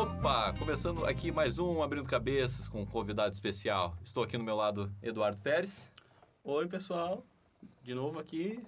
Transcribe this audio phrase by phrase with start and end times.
[0.00, 3.94] Opa, começando aqui mais um Abrindo Cabeças com um convidado especial.
[4.02, 5.90] Estou aqui no meu lado, Eduardo Pérez.
[6.42, 7.22] Oi, pessoal.
[7.82, 8.64] De novo aqui.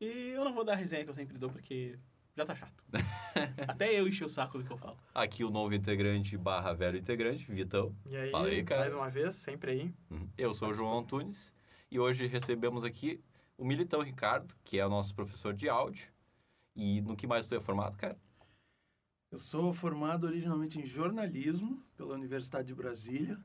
[0.00, 1.98] E eu não vou dar a resenha que eu sempre dou, porque
[2.36, 2.80] já tá chato.
[3.66, 4.96] Até eu enchi o saco do que eu falo.
[5.12, 7.92] Aqui o novo integrante barra velho integrante, Vitão.
[8.08, 8.82] E aí, Fala aí, cara.
[8.82, 9.94] mais uma vez, sempre aí.
[10.08, 10.28] Uhum.
[10.38, 11.52] Eu sou o João Antunes
[11.90, 13.20] e hoje recebemos aqui
[13.58, 16.06] o Militão Ricardo, que é o nosso professor de áudio.
[16.76, 18.16] E no que mais tu é formado, cara?
[19.30, 23.38] Eu sou formado originalmente em jornalismo pela Universidade de Brasília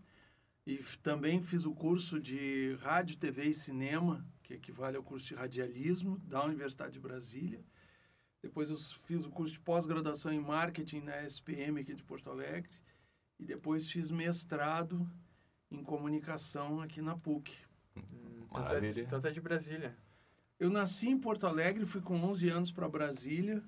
[0.65, 5.33] e também fiz o curso de rádio, TV e cinema, que equivale ao curso de
[5.33, 7.65] radialismo da Universidade de Brasília.
[8.41, 12.71] Depois eu fiz o curso de pós-graduação em marketing na SPM aqui de Porto Alegre
[13.39, 15.09] e depois fiz mestrado
[15.69, 17.55] em comunicação aqui na PUC.
[17.97, 19.97] Hum, Tanto é, de, tanto é de Brasília.
[20.59, 23.63] Eu nasci em Porto Alegre, fui com 11 anos para Brasília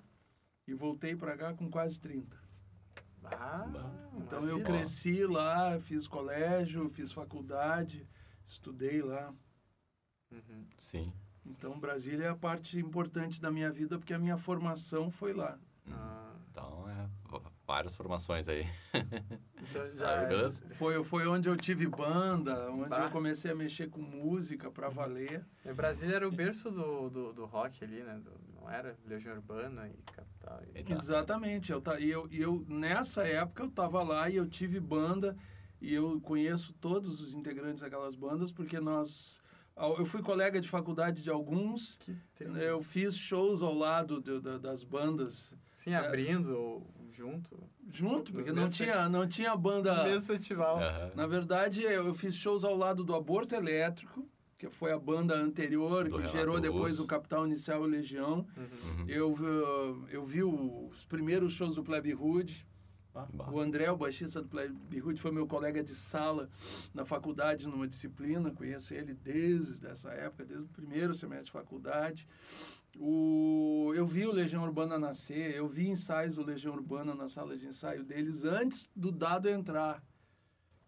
[0.67, 2.37] e voltei para cá com quase 30.
[3.25, 3.65] Ah,
[4.17, 8.07] Então uma eu cresci lá, fiz colégio, fiz faculdade,
[8.45, 9.33] estudei lá.
[10.31, 10.65] Uhum.
[10.79, 11.13] Sim.
[11.45, 15.57] Então Brasília é a parte importante da minha vida porque a minha formação foi lá.
[15.89, 17.09] Ah, Então, é,
[17.65, 18.65] várias formações aí.
[19.61, 20.61] então já, beleza?
[20.71, 23.05] Foi, foi onde eu tive banda, onde Bah.
[23.05, 25.45] eu comecei a mexer com música para valer.
[25.65, 28.19] é, Brasília era o berço do, do, do rock ali, né?
[28.19, 28.97] Do- não era?
[29.05, 30.61] Legião Urbana e Capital.
[30.73, 30.91] E...
[30.91, 31.71] Exatamente.
[31.71, 35.35] Eu, ta- e eu, e eu, nessa época eu estava lá e eu tive banda
[35.81, 39.41] e eu conheço todos os integrantes daquelas bandas porque nós...
[39.97, 41.97] Eu fui colega de faculdade de alguns,
[42.39, 47.59] eu fiz shows ao lado de- da- das bandas Sim, abrindo ou junto.
[47.89, 49.95] junto, porque não tinha, não tinha banda.
[49.95, 50.77] No mesmo festival.
[50.79, 51.11] Aham.
[51.15, 54.29] Na verdade, eu eu fiz shows ao lado do Aborto Elétrico,
[54.69, 58.45] que foi a banda anterior, Do que Renato gerou depois o Capital Inicial e Legião.
[58.55, 59.05] Uhum.
[59.07, 62.65] Eu, vi- eu vi os primeiros shows do Plebe Hood.
[63.13, 63.27] Bah.
[63.51, 66.49] O André, o baixista do Plebe Hood, foi meu colega de sala
[66.93, 68.49] na faculdade, numa disciplina.
[68.51, 72.27] Conheço ele desde essa época, desde o primeiro semestre de faculdade.
[72.99, 77.57] O, eu vi o Legião Urbana nascer, eu vi ensaios do Legião Urbana na sala
[77.57, 80.01] de ensaio deles antes do Dado entrar.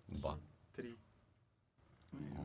[0.07, 0.37] Bah.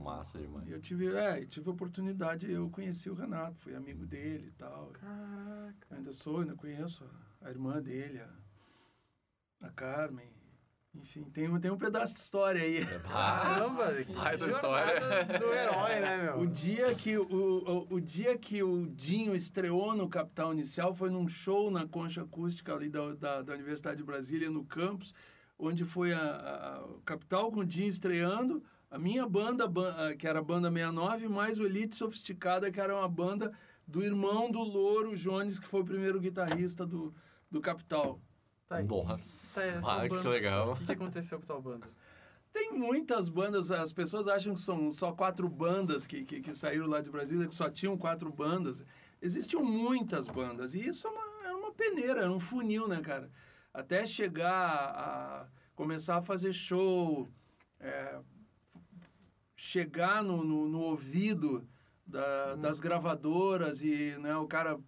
[0.03, 0.69] Massa demais.
[0.71, 4.89] Eu tive, é, tive a oportunidade, eu conheci o Renato, fui amigo dele e tal.
[4.93, 5.87] Caraca.
[5.91, 7.05] Ainda sou, ainda conheço
[7.43, 10.29] a, a irmã dele, a, a Carmen.
[10.93, 12.85] Enfim, tem, um- tem um pedaço de história aí.
[13.07, 15.01] Caramba, que Vai da história.
[15.39, 16.41] do herói, né, meu?
[16.41, 21.09] O dia que o, o, o dia que o Dinho estreou no Capital Inicial foi
[21.09, 25.15] num show na concha acústica ali da, da, da Universidade de Brasília, no campus,
[25.57, 30.15] onde foi a, a- o Capital com o Dinho estreando, a minha banda, ban- a-
[30.15, 33.53] que era a banda 69, mais o Elite Sofisticada, que era uma banda
[33.87, 37.15] do irmão do Louro Jones, que foi o primeiro guitarrista do,
[37.51, 38.21] do Capital.
[38.69, 38.85] Tá aí.
[38.87, 40.73] Nossa, Tá aí, ah, que legal.
[40.73, 41.89] O que, que aconteceu com a tua banda?
[42.53, 46.87] Tem muitas bandas, as pessoas acham que são só quatro bandas que, que, que saíram
[46.89, 48.85] lá de Brasília, que só tinham quatro bandas.
[49.23, 53.31] Existiam muitas bandas, e isso é uma, era uma peneira, era um funil, né, cara?
[53.73, 55.47] Até chegar a
[55.77, 57.29] começar a fazer show,
[57.79, 58.19] é,
[59.65, 61.69] chegar no, no, no ouvido
[62.07, 64.79] da- das gravadoras e né, o cara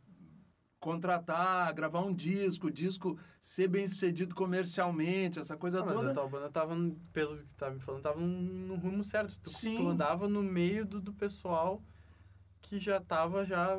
[0.81, 6.11] contratar, gravar um disco, o disco ser bem sucedido comercialmente, essa coisa Ah, mas toda.
[6.11, 6.75] a tua banda tava,
[7.13, 9.39] pelo que tá me falando, tava no, no rumo certo.
[9.43, 9.77] Tu, Sim.
[9.77, 11.83] tu andava no meio do, do pessoal
[12.63, 13.79] que já tava já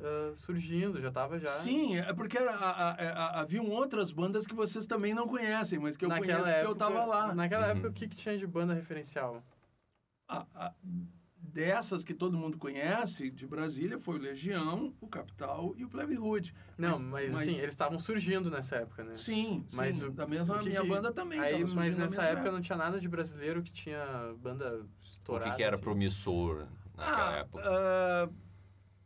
[0.00, 1.48] ah, surgindo, já tava já...
[1.48, 5.96] Sim, é porque a- a- a- haviam outras bandas que vocês também não conhecem, mas
[5.96, 7.34] que eu naquela conheço porque eu tava lá.
[7.34, 7.70] Naquela Uhum.
[7.72, 9.42] época, o que, que tinha de banda referencial?
[10.28, 10.74] A- a-
[11.40, 16.18] dessas que todo mundo conhece, de Brasília, foi o Legião, o Capital e o Plebe
[16.18, 16.54] Hood.
[16.76, 19.14] Não, mas, assim, eles estavam surgindo nessa época, né?
[19.14, 21.40] Sim, Mas sim, o- da mesma o que minha banda também.
[21.40, 24.04] Aí, mas nessa mesma época não tinha nada de brasileiro que tinha
[24.38, 25.50] banda O estourada.
[25.50, 25.82] que, que era assim.
[25.84, 27.62] promissor naquela Ah, época?
[27.64, 28.28] ah,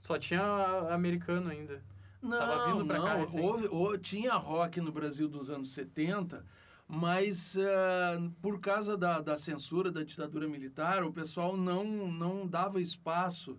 [0.01, 0.43] Só tinha
[0.93, 1.81] americano ainda.
[2.21, 3.05] Não, Tava vindo pra não.
[3.05, 3.41] cá recém.
[3.41, 6.45] houve, houve- tinha rock no Brasil dos anos 70,
[6.95, 12.83] mas ah, por causa da, da censura da ditadura militar, o pessoal não, não dava
[12.83, 13.59] espaço,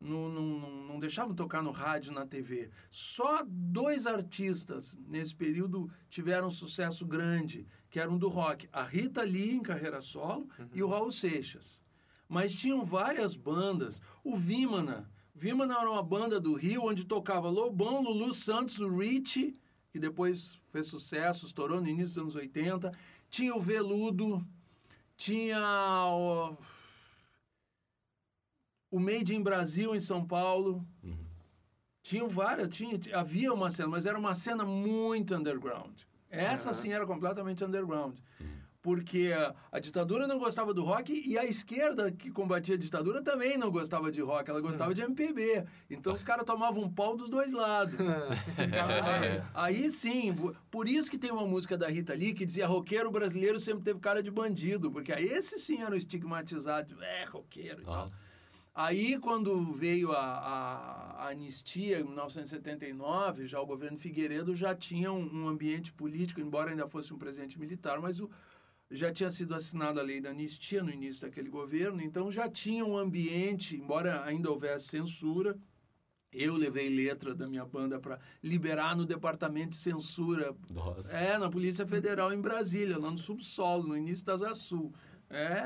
[0.00, 2.70] não, não, não, deixavam tocar no rádio, na TV.
[2.90, 8.66] Só dois artistas nesse período tiveram sucesso grande, que eram do rock.
[8.72, 11.82] A Rita Lee, em carreira solo, e o Raul Seixas.
[12.26, 14.00] Mas tinham várias bandas.
[14.24, 15.10] O Vimana.
[15.34, 19.54] Vimana era uma banda do Rio onde tocava Lobão, Lulu Santos, o Rich,
[19.90, 22.92] que depois fez sucesso, estourou no início dos anos 80.
[23.28, 24.44] Tinha o Veludo,
[25.16, 25.58] tinha
[26.12, 26.56] o,
[28.90, 30.84] o Made in Brasil em São Paulo.
[32.02, 36.00] Tinham várias, tinha, havia uma cena, mas era uma cena muito underground.
[36.30, 36.72] Essa Aham.
[36.78, 38.16] sim era completamente underground.
[38.82, 39.30] Porque
[39.70, 43.70] a, ditadura não gostava do rock e a esquerda que combatia a ditadura também não
[43.70, 45.66] gostava de rock, ela gostava de MPB.
[45.90, 47.94] Então os caras tomavam um pau dos dois lados.
[48.58, 49.42] É.
[49.54, 50.34] Aí sim,
[50.70, 54.00] por- isso que tem uma música da Rita Lee que dizia roqueiro brasileiro sempre teve
[54.00, 57.94] cara de bandido, porque aí esse sim era o estigmatizado, é roqueiro e tal.
[58.04, 58.24] Nossa.
[58.74, 65.12] Aí, quando veio a, a- a anistia, em 1979, já o governo Figueiredo já tinha
[65.12, 68.30] um, um ambiente político, embora ainda fosse um presidente militar, mas o,
[68.90, 72.84] já tinha sido assinada a lei da anistia no início daquele governo, então já tinha
[72.84, 75.56] um ambiente, embora ainda houvesse censura.
[76.32, 81.16] Eu levei letra da minha banda para liberar no departamento de censura Nossa.
[81.16, 84.92] é, na Polícia Federal em Brasília, lá no subsolo, no início da Asa Sul.
[85.28, 85.56] É.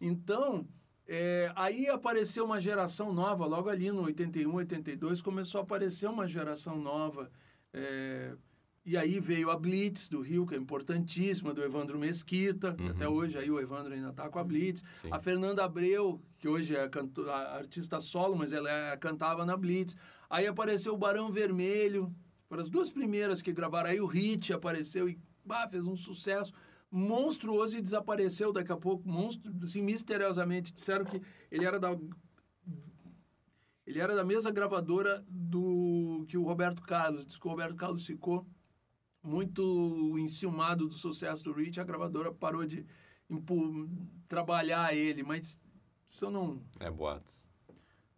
[0.00, 0.68] Então,
[1.06, 6.26] é, aí apareceu uma geração nova, logo ali no 81, 82, começou a aparecer uma
[6.26, 7.30] geração nova.
[7.72, 8.36] é,
[8.86, 12.76] e aí veio a Blitz do Rio, que é importantíssima, do Evandro Mesquita.
[12.78, 12.88] Uhum.
[12.88, 14.82] Até hoje aí o Evandro ainda está com a Blitz.
[14.96, 15.08] Sim.
[15.10, 16.90] A Fernanda Abreu, que hoje é
[17.56, 19.96] artista solo, mas ela é- cantava na Blitz.
[20.28, 22.14] Aí apareceu o Barão Vermelho,
[22.46, 23.88] foram as duas primeiras que gravaram.
[23.88, 26.52] Aí o Hit apareceu e bah, fez um sucesso
[26.90, 30.72] monstruoso e desapareceu daqui a pouco, monstro, assim, misteriosamente.
[30.74, 31.96] Disseram que ele era da.
[33.86, 37.26] Ele era da mesma gravadora do que o Roberto Carlos.
[37.26, 38.46] Diz que o Roberto Carlos ficou
[39.24, 42.84] muito enciumado do sucesso do Rich, a gravadora parou de
[44.28, 45.60] trabalhar ele, mas
[46.06, 47.44] isso eu não É boatos.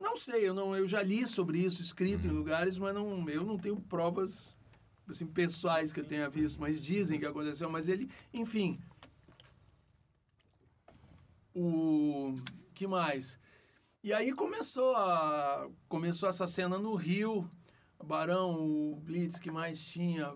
[0.00, 3.44] não sei, eu não eu já li sobre isso escrito em lugares, mas não eu
[3.44, 4.54] não tenho provas
[5.08, 8.80] assim pessoais que eu tenha visto, mas dizem que aconteceu, mas ele, enfim,
[11.54, 12.34] o
[12.74, 13.38] que mais?
[14.02, 17.48] E aí começou a começou essa cena no Rio,
[18.04, 20.34] Barão, o Blitz que mais tinha.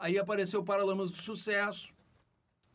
[0.00, 1.92] Aí apareceu o Paralamas do Sucesso.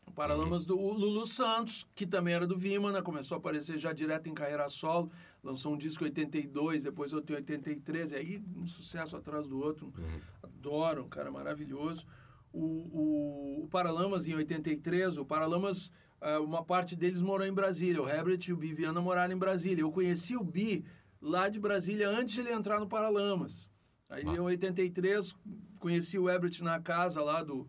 [0.06, 3.92] O Paralamas do o Lulu Santos, que também era do Vimana, começou a aparecer já
[3.92, 5.10] direto em carreira solo,
[5.42, 9.58] lançou um disco em 82, depois outro em 83, e aí um sucesso atrás do
[9.58, 9.92] outro.
[10.40, 12.06] Adoro, um cara maravilhoso.
[12.52, 15.90] O, o, o Paralamas em 83, o Paralamas,
[16.20, 19.38] eh, uma parte deles morou em Brasília, o Herbert e o Bi Viana moraram em
[19.38, 19.82] Brasília.
[19.82, 20.84] Eu conheci o Bi
[21.20, 23.68] lá de Brasília antes de ele entrar no Paralamas.
[24.08, 24.34] Aí Ah.
[24.34, 25.34] em 83,
[25.80, 27.68] conheci o Herbert na casa lá do,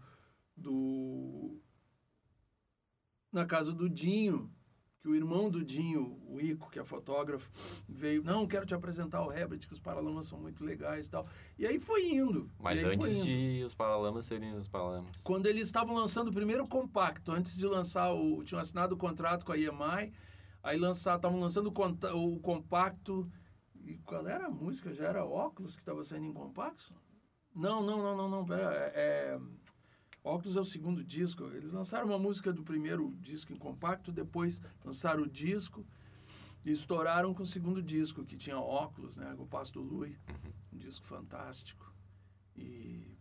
[0.55, 1.59] do
[3.31, 4.51] na casa do Dinho,
[4.99, 7.51] que o irmão do Dinho, o Ico, que é fotógrafo,
[7.87, 11.27] veio, não, quero te apresentar o Herbert, que os Paralamas são muito legais e tal.
[11.57, 12.49] E aí foi indo.
[12.59, 13.25] Mas antes indo.
[13.25, 15.15] de os Paralamas serem os Paralamas.
[15.23, 18.43] Quando eles estavam lançando o primeiro compacto, antes de lançar o.
[18.43, 20.13] tinham assinado o contrato com a EMI,
[20.63, 23.29] aí lançar, estavam lançando o, o compacto.
[23.87, 24.93] E qual era a música?
[24.93, 26.93] Já era óculos que estava saindo em compacto?
[27.55, 28.45] Não, não, não, não, não.
[28.45, 29.39] Pera, é, é-
[30.21, 31.45] Óculos é o segundo disco.
[31.53, 35.87] Eles lançaram uma música do primeiro disco em compacto, depois lançaram o disco
[36.65, 39.33] e estouraram com o segundo disco, que tinha óculos, né?
[39.39, 40.17] O Passo do Lui.
[40.73, 41.93] Um disco fantástico.
[42.57, 43.15] E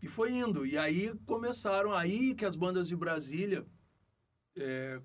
[0.00, 0.64] e foi indo.
[0.64, 3.66] E aí começaram, aí que as bandas de Brasília
[4.56, 5.00] é,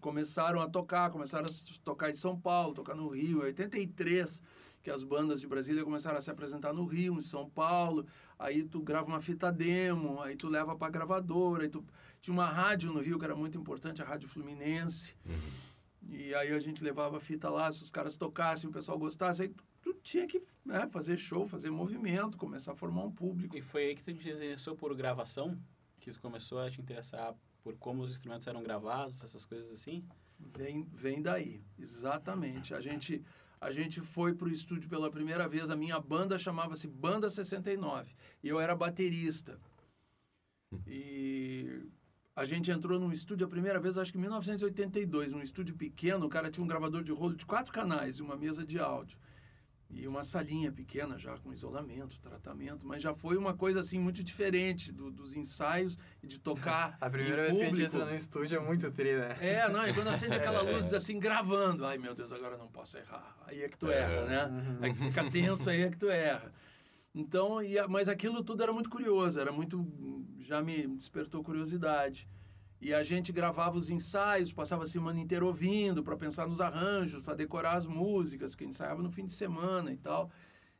[0.00, 1.50] começaram a tocar, começaram a
[1.84, 3.40] tocar em São Paulo, tocar no Rio.
[3.40, 4.40] Em 83,
[4.82, 8.06] que as bandas de Brasília começaram a se apresentar no Rio, em São Paulo.
[8.38, 11.64] Aí tu grava uma fita demo, aí tu leva pra gravadora.
[11.64, 11.84] Aí tu...
[12.20, 15.14] Tinha uma rádio no Rio que era muito importante, a Rádio Fluminense.
[16.08, 19.42] E aí a gente levava a fita lá, se os caras tocassem, o pessoal gostasse,
[19.42, 23.56] aí tu, tu tinha que né, fazer show, fazer movimento, começar a formar um público.
[23.56, 25.58] E foi aí que tu te interessou por gravação?
[25.98, 27.34] Que tu começou a te interessar
[27.66, 30.04] por como os instrumentos eram gravados, essas coisas assim?
[30.38, 32.72] Vem, vem daí, exatamente.
[32.72, 33.24] A gente,
[33.60, 38.48] a gente foi pro estúdio pela primeira vez, a minha banda chamava-se Banda 69, e
[38.48, 39.58] eu era baterista.
[40.86, 41.82] E
[42.36, 46.26] a gente entrou num estúdio a primeira vez, acho que em 1982, num estúdio pequeno,
[46.26, 49.18] o cara tinha um gravador de rolo de quatro canais e uma mesa de áudio.
[49.88, 54.22] E uma salinha pequena já com isolamento, tratamento, mas já foi uma coisa assim muito
[54.22, 57.96] diferente do- dos ensaios e de tocar A primeira vez que a gente público.
[57.96, 59.36] entra no estúdio é muito tri, né?
[59.40, 61.86] É, não, e quando acende aquela luz diz assim, gravando.
[61.86, 63.36] Ai, meu Deus, agora não posso errar.
[63.46, 64.78] Aí é que tu erra, né?
[64.82, 66.52] Aí que tu fica tenso, aí é que tu erra.
[67.14, 69.86] Então, e mas aquilo tudo era muito curioso, era muito.
[70.40, 72.28] Já me despertou curiosidade.
[72.80, 77.22] E a gente gravava os ensaios, passava a semana inteira ouvindo, para pensar nos arranjos,
[77.22, 80.30] para decorar as músicas, que ensaiava no fim de semana e tal.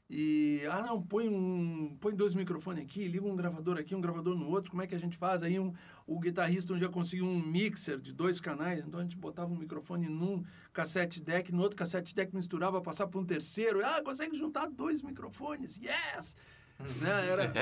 [0.08, 4.36] E, ah, não, põe, um, põe dois microfones aqui, liga um gravador aqui, um gravador
[4.36, 5.42] no outro, como é que a gente faz?
[5.42, 5.72] Aí um,
[6.06, 9.56] o guitarrista um dia conseguiu um mixer de dois canais, então a gente botava um
[9.56, 14.38] microfone num cassete deck, no outro cassete deck misturava, passava para um terceiro, ah, consegue
[14.38, 16.36] juntar dois microfones, yes!
[17.00, 17.28] né?
[17.28, 17.52] Era,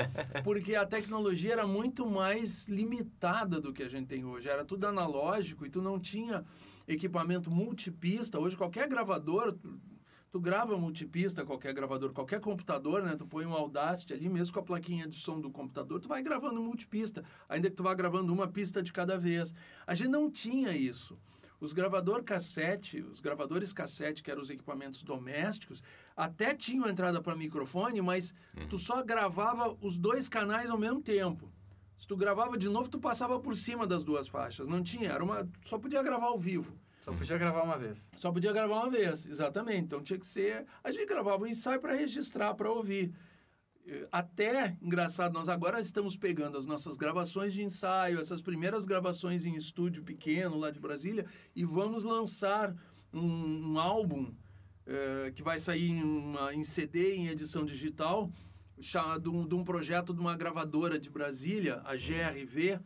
[0.43, 4.49] porque a tecnologia era muito mais limitada do que a gente tem hoje.
[4.49, 6.43] Era tudo analógico e tu não tinha
[6.87, 8.39] equipamento multipista.
[8.39, 9.79] Hoje qualquer gravador, tu,
[10.31, 13.15] tu grava multipista, qualquer gravador, qualquer computador, né?
[13.17, 16.21] Tu põe um Audacity ali, mesmo com a plaquinha de som do computador, tu vai
[16.21, 19.53] gravando multipista, ainda que tu vá gravando uma pista de cada vez.
[19.87, 21.17] A gente não tinha isso.
[21.59, 25.81] Os gravador cassete, os gravadores cassete, que eram os equipamentos domésticos,
[26.15, 28.33] até tinham entrada para microfone, mas
[28.69, 31.51] tu só gravava os dois canais ao mesmo tempo.
[31.97, 34.67] Se tu gravava de novo, tu passava por cima das duas faixas.
[34.67, 36.77] Não tinha, era uma, só podia gravar ao vivo.
[37.01, 37.99] Só podia gravar uma vez.
[38.17, 39.83] Só podia gravar uma vez, exatamente.
[39.83, 40.65] Então tinha que ser.
[40.83, 43.13] A gente gravava um ensaio para registrar, para ouvir.
[43.85, 49.45] Eh, Até, engraçado, nós agora estamos pegando as nossas gravações de ensaio, essas primeiras gravações
[49.45, 51.25] em estúdio pequeno lá de Brasília,
[51.55, 52.75] e vamos lançar
[53.13, 54.33] um, um álbum
[54.85, 58.31] eh, que vai sair em, uma, em CD, em edição digital,
[58.81, 62.79] chamado de um projeto de uma gravadora de Brasília, a GRV,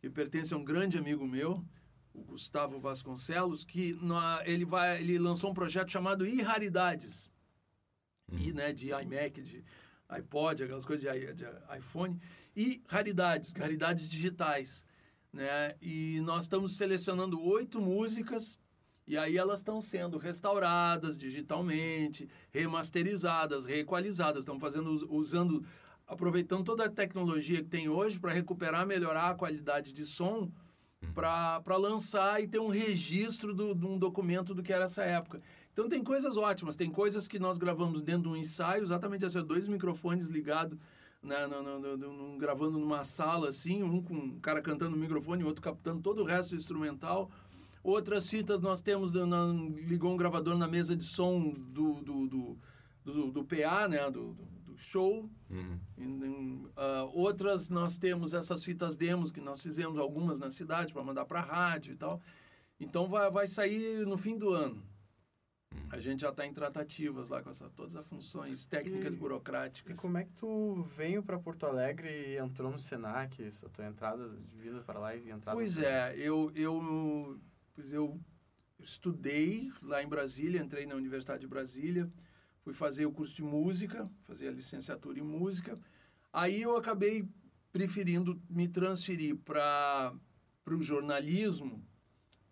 [0.00, 1.64] que pertence a um grande amigo meu,
[2.12, 7.30] o Gustavo Vasconcelos, que na- ele, vai, ele lançou um projeto chamado iRaridades.
[8.38, 9.64] I, né, de iMac, de
[10.14, 11.44] iPod, aquelas coisas de, de
[11.78, 12.18] iPhone.
[12.56, 14.84] E raridades, raridades digitais.
[15.32, 15.74] Né?
[15.80, 18.58] E nós estamos selecionando oito músicas
[19.06, 24.40] e aí elas estão sendo restauradas digitalmente, remasterizadas, reequalizadas.
[24.40, 25.64] Estamos fazendo, us- usando,
[26.06, 30.50] aproveitando toda a tecnologia que tem hoje para recuperar, melhorar a qualidade de som
[31.14, 35.40] para lançar e ter um registro do- de um documento do que era essa época.
[35.72, 39.42] Então tem coisas ótimas, tem coisas que nós gravamos dentro de um ensaio, exatamente assim,
[39.42, 40.78] dois microfones ligados,
[41.22, 45.42] né, no- no- no- gravando numa sala assim, um com um cara cantando no microfone,
[45.44, 47.30] o outro captando todo o resto do instrumental.
[47.82, 49.52] Outras fitas nós temos, na-
[49.86, 52.58] ligou um gravador na mesa de som do, do, do,
[53.04, 55.28] do, do PA, né, do, do, show.
[55.50, 56.68] Uhum.
[56.76, 61.24] Ah, outras nós temos essas fitas demos que nós fizemos algumas na cidade para mandar
[61.24, 62.20] para rádio e tal.
[62.80, 64.82] Então vai, vai sair no fim do ano.
[65.90, 69.18] A gente já está em tratativas lá com essa, todas as funções técnicas E- E
[69.18, 70.00] burocráticas.
[70.00, 74.26] como é que tu veio para Porto Alegre e entrou no Senac, essa tua entrada
[74.30, 77.38] de vida para lá e entrada Pois é, eu, eu,
[77.74, 78.18] pois eu
[78.78, 82.10] estudei lá em Brasília, entrei na Universidade de Brasília,
[82.62, 85.78] fui fazer o curso de música, fazer a licenciatura em música.
[86.32, 87.28] Aí eu acabei
[87.70, 90.14] preferindo me transferir para
[90.66, 91.84] o jornalismo,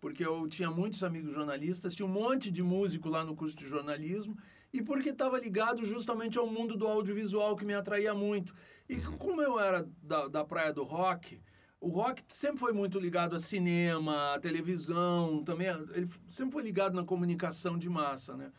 [0.01, 3.67] porque eu tinha muitos amigos jornalistas, tinha um monte de músico lá no curso de
[3.67, 4.35] jornalismo,
[4.73, 8.53] e porque estava ligado justamente ao mundo do audiovisual que me atraía muito.
[8.89, 11.39] E como eu era da, da praia do rock,
[11.79, 16.95] o rock sempre foi muito ligado a cinema, a televisão, também ele sempre foi ligado
[16.95, 18.51] na comunicação de massa, né?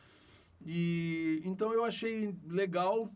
[0.64, 3.12] E então eu achei legal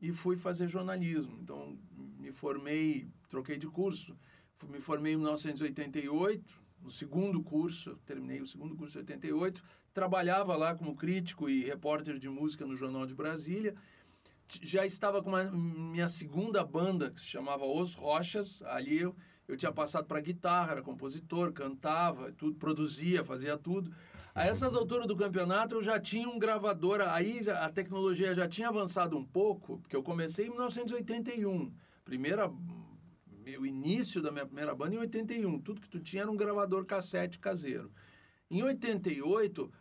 [0.00, 1.38] e fui fazer jornalismo.
[1.42, 1.78] Então
[2.18, 4.16] me formei, troquei de curso,
[4.68, 9.60] me formei em 1988, no segundo curso, terminei o segundo curso em 88,
[9.92, 13.74] trabalhava lá como crítico e repórter de música no Jornal de Brasília.
[14.62, 18.62] Já estava com uma, minha segunda banda, que se chamava Os Rochas.
[18.62, 19.16] Ali eu,
[19.48, 23.92] eu tinha passado para guitarra, era compositor, cantava, tudo, produzia, fazia tudo.
[24.32, 28.68] A essas alturas do campeonato eu já tinha um gravador, aí a tecnologia já tinha
[28.68, 31.72] avançado um pouco, porque eu comecei em 1981.
[32.04, 32.48] Primeira,
[33.58, 35.60] o início da minha primeira banda em 81.
[35.60, 37.92] Tudo que tu tinha era um gravador cassete caseiro.
[38.50, 39.72] Em 88,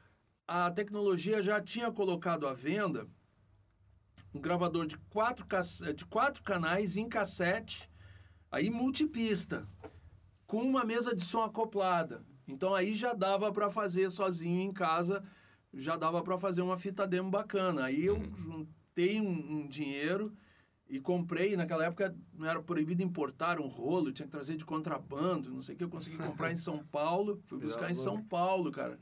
[0.48, 3.07] a tecnologia já tinha colocado à venda
[4.34, 5.45] um gravador de quatro,
[5.95, 7.89] de quatro canais em cassete,
[8.51, 9.67] aí multipista,
[10.45, 12.25] com uma mesa de som acoplada.
[12.45, 15.24] Então aí já dava para fazer sozinho em casa,
[15.74, 17.86] já dava para fazer uma fita demo bacana.
[17.86, 20.36] Aí eu juntei um, um dinheiro
[20.88, 25.51] e comprei, naquela época não era proibido importar um rolo, tinha que trazer de contrabando,
[25.51, 28.72] não sei o que, eu consegui comprar em São Paulo, fui buscar em São Paulo,
[28.72, 29.00] cara.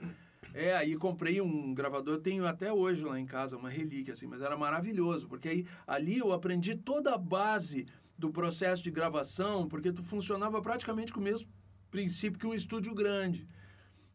[0.53, 4.27] É, aí comprei um gravador, eu tenho até hoje lá em casa, uma relíquia, assim,
[4.27, 7.85] mas era maravilhoso, porque aí ali eu aprendi toda a base
[8.17, 11.49] do processo de gravação, porque tu funcionava praticamente com o mesmo
[11.89, 13.47] princípio que um estúdio grande.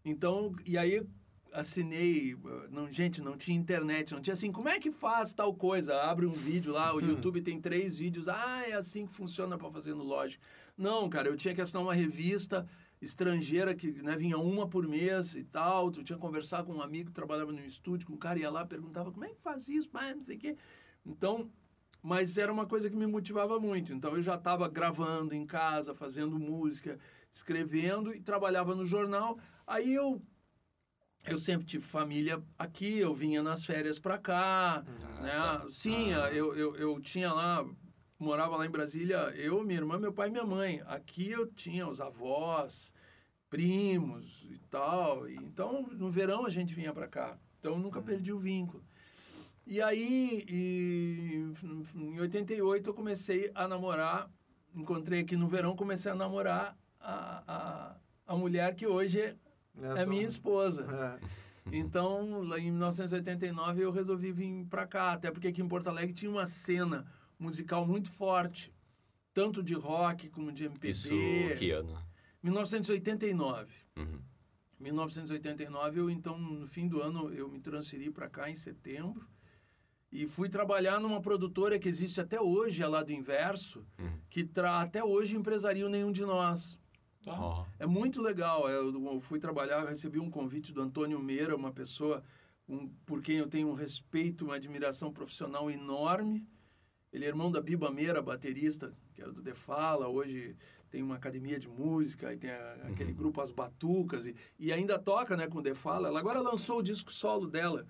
[0.04, 1.02] Então, e aí
[1.52, 2.36] assinei,
[2.70, 6.02] não, gente, não tinha internet, não tinha assim, como é que faz tal coisa?
[6.02, 9.70] Abre um vídeo lá, o YouTube tem três vídeos, ah, é assim que funciona para
[9.70, 10.40] fazer no Logic.
[10.76, 12.66] Não, cara, eu tinha que assinar uma revista
[13.00, 16.82] estrangeira que né, vinha uma por mês e tal, tu tinha que conversar com um
[16.82, 19.68] amigo que trabalhava no estúdio, com um cara ia lá, perguntava, como é que faz
[19.68, 20.56] isso, pai, não sei o quê.
[21.06, 21.50] Então,
[22.02, 23.92] mas era uma coisa que me motivava muito.
[23.92, 26.98] Então eu já estava gravando em casa, fazendo música,
[27.32, 29.38] escrevendo e trabalhava no jornal.
[29.66, 30.22] Aí eu
[31.30, 34.84] eu sempre tive família aqui, eu vinha nas férias para cá,
[35.20, 35.66] né?
[35.70, 37.64] Sim, eu, eu, eu tinha lá
[38.18, 40.82] morava lá em Brasília, eu, minha irmã, meu pai e minha mãe.
[40.86, 42.92] Aqui eu tinha os avós,
[43.48, 45.28] primos e tal.
[45.28, 47.38] E, então, no verão a gente vinha para cá.
[47.60, 48.84] Então, nunca perdi o vínculo.
[49.66, 51.54] E aí, e,
[51.94, 54.30] em 88, eu comecei a namorar.
[54.74, 59.36] Encontrei aqui no verão, comecei a namorar a, a, a mulher que hoje
[59.82, 60.86] é, é minha esposa.
[61.22, 61.26] É.
[61.70, 66.14] Então, lá em 1989, eu resolvi vir para cá, até porque aqui em Porto Alegre
[66.14, 67.04] tinha uma cena
[67.38, 68.72] musical muito forte,
[69.34, 70.90] tanto de rock como de MPB.
[70.90, 71.08] Isso
[71.58, 72.02] que ano?
[72.42, 73.70] 1989.
[73.98, 74.18] Uhum.
[74.80, 79.26] 1989, eu então, no fim do ano, eu me transferi para cá em setembro
[80.10, 84.18] e fui trabalhar numa produtora que existe até hoje, é lá do Inverso, Uhum.
[84.30, 86.78] que tra até hoje empresaria nenhum de nós.
[87.36, 87.66] Tá?
[87.78, 88.68] É muito legal.
[88.68, 92.22] Eu, eu fui trabalhar, eu recebi um convite do Antônio Meira, uma pessoa
[92.68, 96.46] um, por quem eu tenho um respeito, uma admiração profissional enorme.
[97.12, 100.54] Ele é irmão da Biba Meira, baterista, que era do Defala, hoje
[100.90, 104.98] tem uma academia de música, e tem a- aquele grupo As Batucas, e, e ainda
[104.98, 106.08] toca né, com o Defala.
[106.08, 107.86] Ela agora lançou o disco solo dela.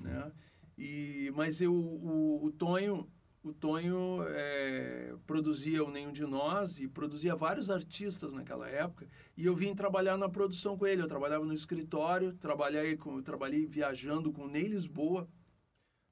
[0.00, 0.32] Né?
[0.76, 3.08] E, mas eu, o, o Tonho,
[3.48, 9.06] o Tonho é, produzia o Nenhum de Nós e produzia vários artistas naquela época.
[9.36, 11.02] E eu vim trabalhar na produção com ele.
[11.02, 15.28] Eu trabalhava no escritório, trabalhei, com, trabalhei viajando com o Ney Lisboa.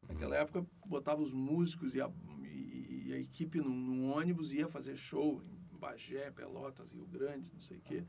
[0.07, 2.09] Naquela época, botava os músicos e a,
[2.45, 7.07] e, e a equipe num, num ônibus e ia fazer show em Bagé, Pelotas, Rio
[7.07, 8.05] Grande, não sei o quê.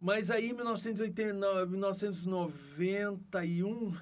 [0.00, 3.96] Mas aí, em 1980, 1991,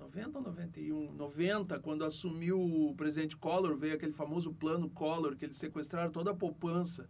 [0.00, 1.12] 90 ou 91?
[1.12, 6.30] 90, quando assumiu o presidente Collor, veio aquele famoso plano Collor, que eles sequestraram toda
[6.30, 7.08] a poupança,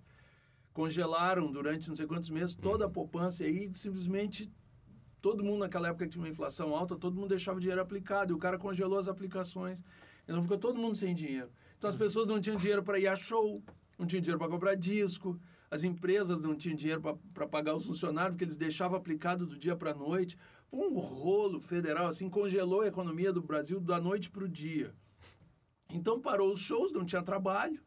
[0.73, 4.51] congelaram durante não sei quantos meses toda a poupança, e aí simplesmente
[5.23, 8.33] todo mundo naquela época que tinha uma inflação alta, todo mundo deixava o dinheiro aplicado,
[8.33, 9.85] e o cara congelou as aplicações.
[10.25, 11.51] Então ficou todo mundo sem dinheiro.
[11.79, 13.63] Então as pessoas não tinham dinheiro para ir a show,
[13.97, 15.39] não tinham dinheiro para comprar disco,
[15.71, 17.01] as empresas não tinham dinheiro
[17.33, 20.37] para pagar os funcionários, porque eles deixavam aplicado do dia para a noite.
[20.73, 24.93] Um rolo federal, assim, congelou a economia do Brasil da noite para o dia.
[25.89, 27.81] Então parou os shows, não tinha trabalho.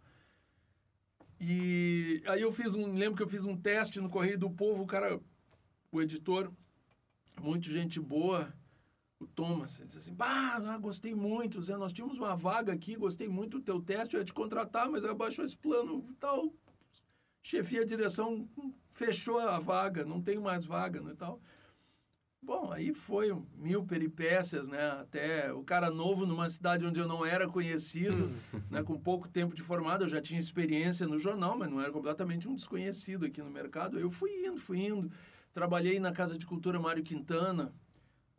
[1.40, 4.84] E aí eu fiz um, lembro que eu fiz um teste no Correio do Povo,
[4.84, 5.20] o cara,
[5.92, 6.50] o editor,
[7.42, 8.54] muito gente boa,
[9.20, 12.96] o Thomas, ele disse assim, bah, ah, gostei muito, Zé, nós tínhamos uma vaga aqui,
[12.96, 16.54] gostei muito do teu teste, eu ia te contratar, mas aí abaixou esse plano tal.
[17.44, 18.48] Chefia, a direção
[18.94, 21.42] fechou a vaga, não tem mais vaga né, e tal.
[22.42, 24.92] Bom, aí foi mil peripécias, né?
[24.92, 28.32] Até o cara novo numa cidade onde eu não era conhecido,
[28.72, 28.82] né?
[28.82, 32.48] Com pouco tempo de formado, eu já tinha experiência no jornal, mas não era completamente
[32.48, 34.00] um desconhecido aqui no mercado.
[34.00, 35.12] Eu fui indo, fui indo.
[35.54, 37.74] Trabalhei na Casa de Cultura Mário Quintana,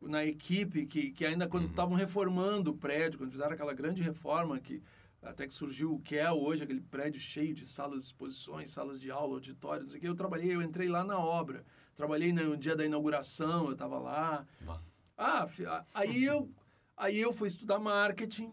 [0.00, 4.58] na equipe que, que ainda quando estavam reformando o prédio, quando fizeram aquela grande reforma
[4.58, 4.82] que
[5.24, 9.10] até que surgiu o KEL hoje, aquele prédio cheio de salas de exposições, salas de
[9.10, 10.08] aula, auditórios, não sei o que.
[10.08, 11.64] Eu trabalhei, eu entrei lá na obra.
[11.94, 14.46] Trabalhei no dia da inauguração, eu estava lá.
[14.60, 14.80] Bah.
[15.16, 15.48] Ah,
[15.94, 16.50] aí eu,
[16.96, 18.52] aí eu fui estudar marketing,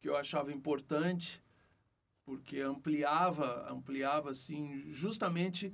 [0.00, 1.42] que eu achava importante,
[2.24, 5.72] porque ampliava, ampliava assim, justamente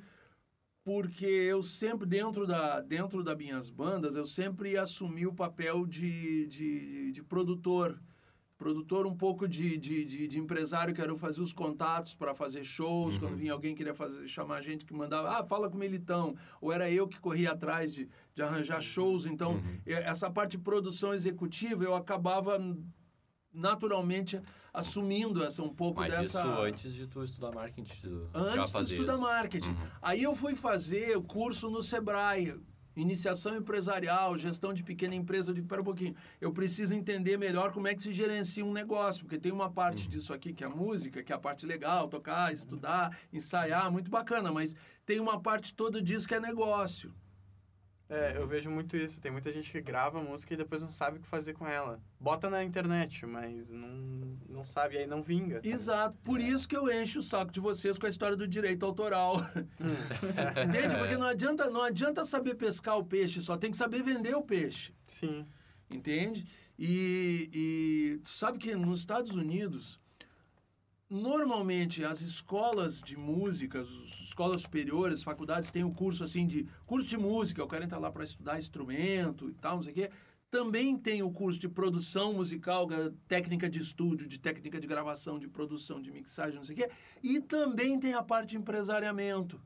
[0.85, 6.47] porque eu sempre, dentro da, dentro das minhas bandas, eu sempre assumi o papel de,
[6.47, 7.99] de, de produtor.
[8.57, 12.65] Produtor um pouco de, de, de, de empresário, que era fazer os contatos para fazer
[12.65, 15.81] shows, quando vinha alguém que queria fazer, chamar gente que mandava, ah, fala com o
[15.81, 16.37] Militão.
[16.61, 19.27] Ou era eu que corria atrás de, de arranjar shows.
[19.27, 22.59] Então, e- essa parte de produção executiva, eu acabava
[23.53, 24.41] naturalmente
[24.73, 28.01] assumindo essa um pouco Mas dessa isso antes de tu estudar marketing.
[28.01, 29.69] Tu antes de estudar marketing.
[29.71, 29.87] Uhum.
[30.03, 32.55] Aí eu fui fazer o curso no Sebrae,
[32.97, 35.51] iniciação empresarial, gestão de pequena empresa.
[35.51, 38.73] Eu digo, pera um pouquinho, eu preciso entender melhor como é que se gerencia um
[38.73, 39.73] negócio, porque tem uma Uhum.
[39.73, 43.91] parte disso aqui que é a música, que é a parte legal, tocar, estudar, ensaiar,
[43.91, 47.13] muito bacana, mas tem uma parte toda disso que é negócio.
[48.15, 49.21] É, eu vejo muito isso.
[49.21, 52.01] Tem muita gente que grava música e depois não sabe o que fazer com ela.
[52.21, 55.61] Bota na internet, mas não, não sabe, aí não vinga.
[55.65, 56.17] Exato.
[56.23, 59.39] Por isso que eu encho o saco de vocês com a história do direito autoral.
[60.65, 60.97] Entende?
[60.97, 64.43] Porque não adianta, não adianta saber pescar o peixe, só tem que saber vender o
[64.43, 64.95] peixe.
[65.07, 65.45] Sim.
[65.91, 66.47] Entende?
[66.79, 70.01] E, e tu sabe que nos Estados Unidos,
[71.15, 77.09] normalmente as escolas de música, as escolas superiores, faculdades têm o curso assim de curso
[77.09, 80.11] de música, eu quero entrar lá para estudar instrumento e tal, não sei o quê.
[80.51, 85.39] Também tem o curso de produção musical, é técnica de estúdio, de técnica de gravação,
[85.39, 86.91] de produção, de mixagem, não sei o quê.
[87.23, 89.61] E também tem a parte de empresariamento.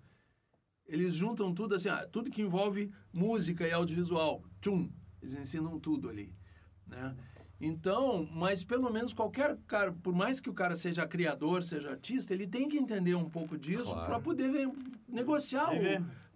[0.87, 4.43] Eles juntam tudo assim, ah, tudo que envolve música e audiovisual.
[4.61, 4.91] Tchum,
[5.23, 6.35] eles ensinam tudo ali,
[6.87, 7.15] né?
[7.61, 12.33] Então, mas pelo menos qualquer cara, por mais que o cara seja criador, seja artista,
[12.33, 14.07] ele tem que entender um pouco disso Claro.
[14.07, 14.71] para poder ver-
[15.09, 15.71] negociar,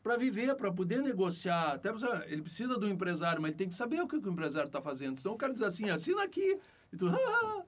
[0.02, 1.74] para viver, para poder negociar.
[1.74, 4.66] Até você- ele precisa do empresário, mas ele tem que saber o que, o empresário
[4.66, 5.16] está fazendo.
[5.20, 6.58] Senão o cara diz assim, assina aqui.
[6.92, 7.62] E tu, "Ah,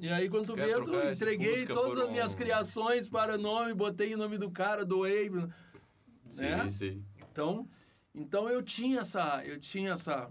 [0.00, 3.38] E aí, quando tu Quer vê, eu entreguei todas as minhas um- criações para o
[3.38, 5.30] nome, botei o nome do cara, doei.
[6.30, 6.68] Sim, né?
[6.70, 7.04] sim.
[7.30, 7.68] Então,
[8.14, 10.28] então eu tinha essa, eu tinha essa,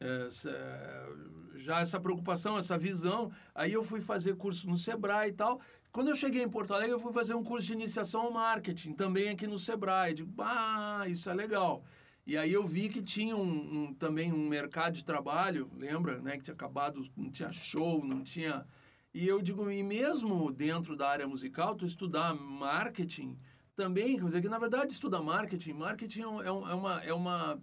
[0.00, 1.08] essa-
[1.54, 3.30] já essa preocupação, essa visão.
[3.54, 5.60] Aí eu fui fazer curso no Sebrae e tal.
[5.90, 8.92] Quando eu cheguei em Porto Alegre, eu fui fazer um curso de iniciação ao marketing,
[8.92, 10.12] também aqui no Sebrae.
[10.14, 11.82] Digo, ah, isso é legal.
[12.26, 16.36] E aí eu vi que tinha um, um- também um mercado de trabalho, lembra, né,
[16.36, 18.66] que tinha acabado, não tinha show, não tinha
[19.14, 23.38] e eu digo, e mesmo dentro da área musical, tu estudar marketing
[23.74, 27.58] também, quer dizer que na verdade estudar marketing, marketing é um- é uma, é uma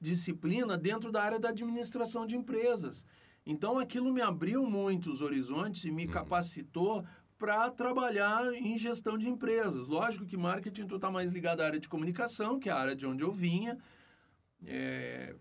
[0.00, 3.04] disciplina dentro da área da administração de empresas.
[3.44, 7.04] Então aquilo me abriu muitos horizontes e me capacitou
[7.38, 9.86] para trabalhar em gestão de empresas.
[9.88, 12.96] Lógico que marketing tu está mais ligado à área de comunicação, que é a área
[12.96, 13.78] de onde eu vinha,
[14.66, 15.34] é,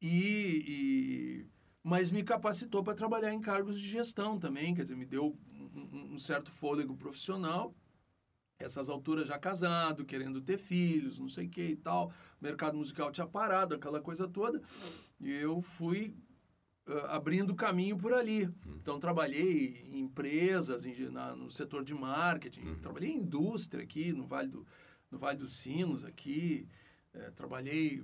[0.00, 1.46] e, e-
[1.82, 6.14] mas me capacitou para trabalhar em cargos de gestão também, quer dizer, me deu um-
[6.14, 7.74] um certo fôlego profissional.
[8.62, 12.08] Essas alturas já casado, querendo ter filhos, não sei o que e tal.
[12.40, 14.60] O mercado musical tinha parado, aquela coisa toda.
[15.20, 16.16] E eu fui
[16.86, 18.48] ah, abrindo caminho por ali.
[18.66, 24.26] Então, trabalhei em empresas, em, na- no setor de marketing, trabalhei em indústria aqui, no
[24.26, 24.66] Vale, do,
[25.10, 26.66] no vale dos Sinos, aqui.
[27.14, 28.02] Eh, trabalhei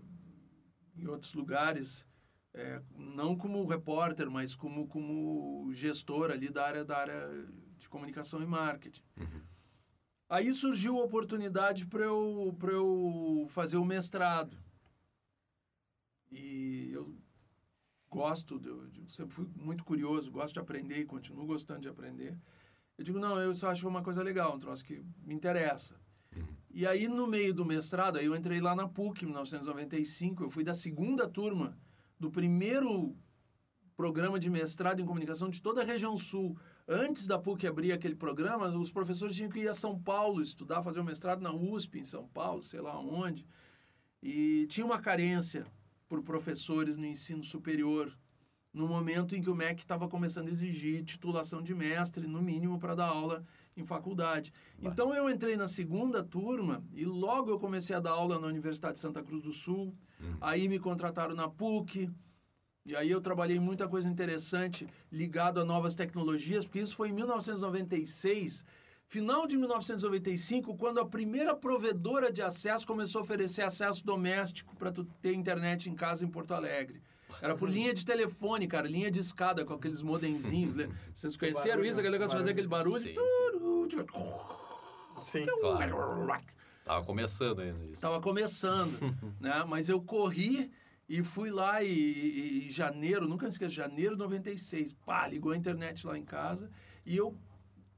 [0.96, 2.06] em outros lugares,
[2.52, 7.46] eh, não como repórter, mas como, como gestor ali da área, da área
[7.78, 9.02] de comunicação e marketing.
[10.28, 14.56] Aí surgiu a oportunidade para eu, pra eu fazer o mestrado.
[16.30, 17.16] E eu
[18.10, 22.36] gosto, de, eu sempre fui muito curioso, gosto de aprender e continuo gostando de aprender.
[22.98, 25.94] Eu digo, não, eu só acho uma coisa legal, um troço que me interessa.
[26.70, 30.50] E aí, no meio do mestrado, aí eu entrei lá na PUC, em 1995, eu
[30.50, 31.78] fui da segunda turma
[32.20, 33.16] do primeiro
[33.96, 36.58] programa de mestrado em comunicação de toda a região sul.
[36.90, 40.82] Antes da PUC abrir aquele programa, os professores tinham que ir a São Paulo estudar,
[40.82, 43.44] fazer o mestrado na USP, em São Paulo, sei lá onde.
[44.22, 45.66] E tinha uma carência
[46.08, 48.16] por professores no ensino superior,
[48.72, 52.78] no momento em que o MEC estava começando a exigir titulação de mestre, no mínimo,
[52.78, 53.44] para dar aula
[53.76, 54.50] em faculdade.
[54.80, 58.94] Então eu entrei na segunda turma e logo eu comecei a dar aula na Universidade
[58.94, 59.94] de Santa Cruz do Sul.
[60.40, 62.10] Aí me contrataram na PUC.
[62.88, 67.12] E aí eu trabalhei muita coisa interessante ligado a novas tecnologias, porque isso foi em
[67.12, 68.64] 1996,
[69.06, 74.90] final de 1995, quando a primeira provedora de acesso começou a oferecer acesso doméstico para
[74.90, 77.02] tu ter internet em casa em Porto Alegre.
[77.42, 80.74] Era por linha de telefone, cara, linha de escada com aqueles modemzinhos.
[80.74, 80.88] né?
[81.12, 82.00] Vocês conheceram barulho, isso?
[82.00, 83.02] Aquele negócio de fazer aquele barulho?
[83.02, 83.14] Sim,
[85.20, 85.46] Sim.
[85.60, 86.26] Claro.
[86.86, 87.92] Tava começando ainda isso.
[87.92, 88.98] Estava começando,
[89.38, 89.62] né?
[89.68, 90.70] Mas eu corri
[91.08, 95.52] e fui lá e, e- e janeiro, nunca me esqueço, janeiro de 96, pá, ligou
[95.52, 96.70] a internet lá em casa
[97.06, 97.36] e eu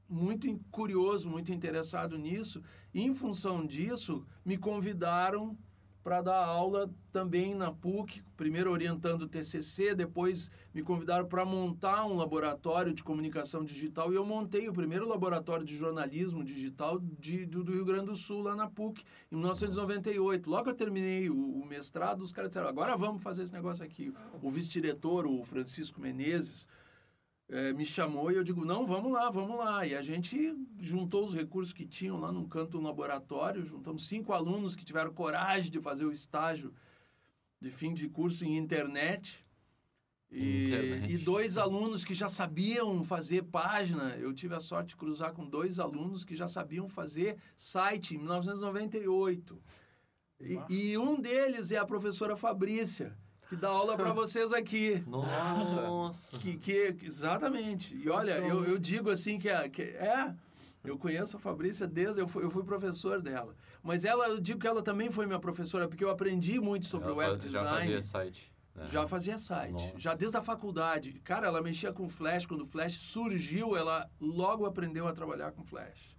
[0.07, 2.61] muito curioso, muito interessado nisso,
[2.93, 5.57] em função disso, me convidaram
[6.03, 12.05] para dar aula também na PUC, primeiro orientando o TCC, depois me convidaram para montar
[12.05, 17.45] um laboratório de comunicação digital e eu montei o primeiro laboratório de jornalismo digital de,
[17.45, 20.49] do, do Rio Grande do Sul, lá na PUC, em 1998.
[20.49, 24.13] Logo eu terminei o, o mestrado, os caras disseram, agora vamos fazer esse negócio aqui.
[24.41, 26.67] O vice-diretor, o Francisco Menezes,
[27.51, 29.85] eh, me chamou e eu digo, não, vamos lá, vamos lá.
[29.85, 34.31] E a gente juntou os recursos que tinham lá num canto do laboratório, juntamos cinco
[34.31, 36.73] alunos que tiveram coragem de fazer o estágio
[37.59, 39.45] de fim de curso em internet.
[40.31, 41.13] E, Internet.
[41.13, 44.15] e dois alunos que já sabiam fazer página.
[44.15, 48.17] Eu tive a sorte de cruzar com dois alunos que já sabiam fazer site em
[48.17, 49.61] 1998.
[50.39, 53.13] E, e um deles é a professora Fabrícia,
[53.51, 55.03] que dá aula para vocês aqui.
[55.05, 56.37] Nossa.
[56.37, 57.93] Que, que, exatamente.
[57.93, 60.33] E olha, eu, eu digo assim que, é, que é,
[60.85, 63.53] eu conheço a Fabrícia desde eu fui, eu fui professor dela.
[63.83, 67.07] Mas ela, eu digo que ela também foi minha professora, porque eu aprendi muito sobre
[67.09, 67.79] Ela o web fa- Já design.
[67.87, 68.53] fazia site.
[68.73, 68.87] né?
[68.89, 69.93] Já fazia site, Nossa.
[69.97, 71.11] já desde a faculdade.
[71.21, 75.61] Cara, ela mexia com Flash, quando o Flash surgiu, ela logo aprendeu a trabalhar com
[75.61, 76.15] Flash.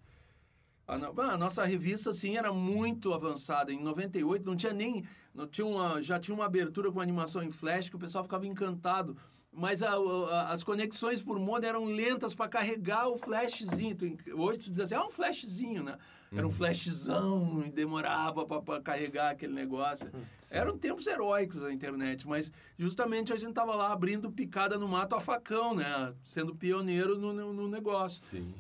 [0.95, 3.73] A, a nossa revista, assim, era muito avançada.
[3.73, 5.05] Em 98, não tinha nem...
[5.35, 8.47] Não tinha uma, já tinha uma abertura com animação em Flash que o pessoal ficava
[8.47, 9.17] encantado.
[9.55, 13.95] mas a- a- as conexões por modem eram lentas para carregar o flashzinho.
[13.95, 15.97] Tu Hoje tu diz assim, ah, um flashzinho, né?
[16.35, 20.11] Era um flashzão e demorava para carregar aquele negócio.
[20.51, 25.15] Eram tempos heróicos da internet, mas justamente a gente tava lá abrindo picada no mato
[25.15, 26.15] a facão, né?
[26.25, 28.21] Sendo pioneiro no, no- no negócio.
[28.23, 28.55] Sim.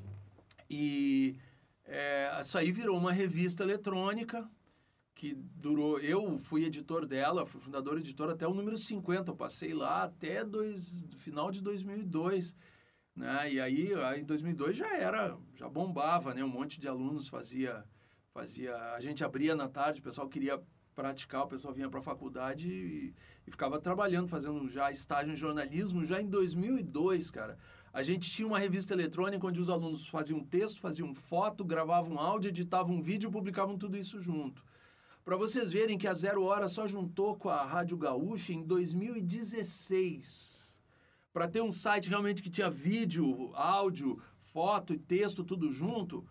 [0.70, 1.36] E
[1.94, 4.50] é, isso aí virou uma revista eletrônica
[5.14, 5.98] que durou.
[5.98, 9.30] Eu fui editor dela, fui fundador editor até o número 50.
[9.30, 12.56] Eu passei lá até dois, final de 2002.
[13.14, 13.52] Né?
[13.52, 16.42] E aí, em 2002 já era, já bombava, né?
[16.42, 17.84] Um monte de alunos fazia,
[18.32, 18.74] fazia.
[18.94, 20.62] A gente abria na tarde, o pessoal queria
[20.94, 23.14] praticar, o pessoal vinha para a faculdade e,
[23.46, 27.58] e ficava trabalhando, fazendo já estágio em jornalismo, já em 2002, cara.
[27.92, 32.48] A gente tinha uma revista eletrônica onde os alunos faziam texto, faziam foto, gravavam áudio,
[32.48, 34.64] editavam vídeo e publicavam tudo isso junto.
[35.22, 40.80] Para vocês verem que a Zero Hora só juntou com a Rádio Gaúcha em 2016.
[41.34, 46.24] Para ter um site realmente que tinha vídeo, áudio, foto e texto tudo junto.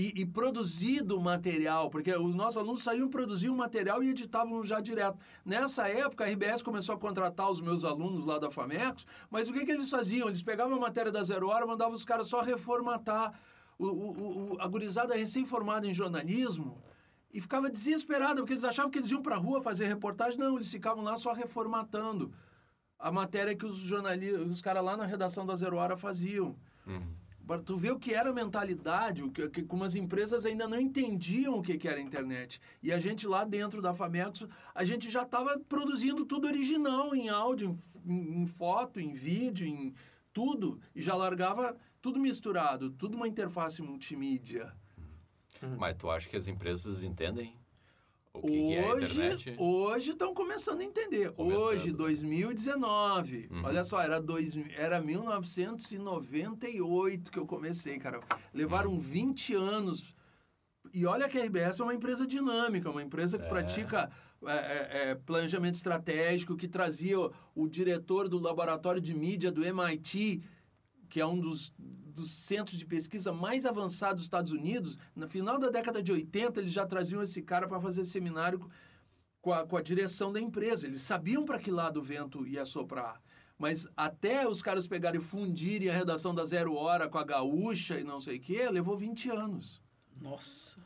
[0.00, 5.18] E, e produzido material, porque os nossos alunos saíam produziam material e editavam já direto.
[5.44, 9.52] Nessa época, a RBS começou a contratar os meus alunos lá da Famecos, mas o
[9.52, 10.28] que, que eles faziam?
[10.28, 13.38] Eles pegavam a matéria da Zero Hora, mandavam os caras só reformatar.
[13.78, 16.82] O, o, o, a gurizada recém-formada em jornalismo
[17.30, 20.38] e ficava desesperada, porque eles achavam que eles iam para a rua fazer reportagem.
[20.38, 22.32] Não, eles ficavam lá só reformatando
[22.98, 26.56] a matéria que os jornalistas, os caras lá na redação da Zero Hora faziam.
[26.86, 27.20] Uhum.
[27.46, 30.68] Para tu ver o que era a mentalidade, o que, que como as empresas ainda
[30.68, 32.60] não entendiam o que, que era a internet.
[32.82, 37.28] E a gente lá dentro da Famexo, a gente já estava produzindo tudo original, em
[37.28, 37.76] áudio,
[38.06, 39.94] em, em foto, em vídeo, em
[40.32, 40.80] tudo.
[40.94, 44.72] E já largava tudo misturado, tudo uma interface multimídia.
[45.78, 47.59] Mas tu acha que as empresas entendem
[48.34, 49.54] é Hoje internet?
[49.58, 51.32] hoje estão começando a entender.
[51.32, 51.60] Começando.
[51.60, 53.48] Hoje, 2019.
[53.50, 53.62] Uhum.
[53.64, 58.20] Olha só, era, dois, era 1998 que eu comecei, cara.
[58.54, 60.14] Levaram 20 anos.
[60.92, 63.48] E olha que a RBS é uma empresa dinâmica, uma empresa que É.
[63.48, 64.10] pratica
[64.46, 69.62] é, é, é, planejamento estratégico, que trazia o, o diretor do laboratório de mídia do
[69.64, 70.42] MIT,
[71.08, 71.72] que é um dos,
[72.20, 74.98] dos centros de pesquisa mais avançados dos Estados Unidos.
[75.14, 78.70] No final da década de 80, eles já traziam esse cara para fazer seminário
[79.40, 80.86] com a, com a direção da empresa.
[80.86, 83.20] Eles sabiam para que lado o vento ia soprar.
[83.58, 88.00] Mas até os caras pegarem e fundirem a redação da Zero Hora com a Gaúcha
[88.00, 89.82] e não sei o quê, levou 20 anos.
[90.18, 90.78] Nossa.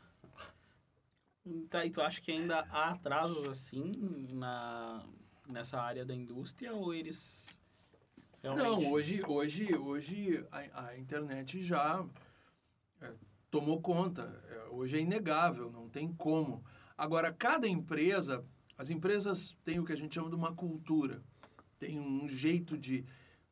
[1.69, 3.93] Tá, e tu acha que ainda há atrasos assim
[4.33, 5.05] na,
[5.47, 7.45] nessa área da indústria ou eles
[8.53, 8.83] realmente...
[8.83, 12.05] Não, hoje, hoje, hoje a, a internet já
[13.01, 13.13] é,
[13.49, 14.43] tomou conta.
[14.49, 16.63] É, hoje é inegável, não tem como.
[16.97, 18.45] Agora, cada empresa,
[18.77, 21.23] as empresas têm o que a gente chama de uma cultura.
[21.79, 23.05] Tem um jeito de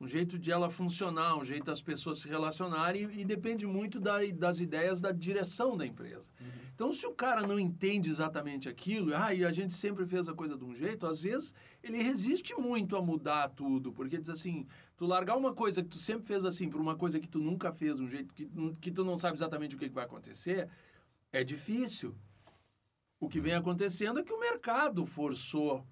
[0.04, 4.02] um jeito de ela funcionar, um jeito das pessoas se relacionarem e, e depende muito
[4.02, 6.30] da, das ideias da direção da empresa.
[6.76, 10.34] Então, se o cara não entende exatamente aquilo, ah, e a gente sempre fez a
[10.34, 14.68] coisa de um jeito, às vezes ele resiste muito a mudar tudo, porque diz assim,
[14.98, 17.72] tu largar uma coisa que tu sempre fez assim por uma coisa que tu nunca
[17.72, 18.50] fez, um jeito que,
[18.82, 20.68] que tu não sabe exatamente o que, que vai acontecer,
[21.32, 22.14] é difícil.
[23.22, 25.88] O que vem acontecendo é que o mercado forçou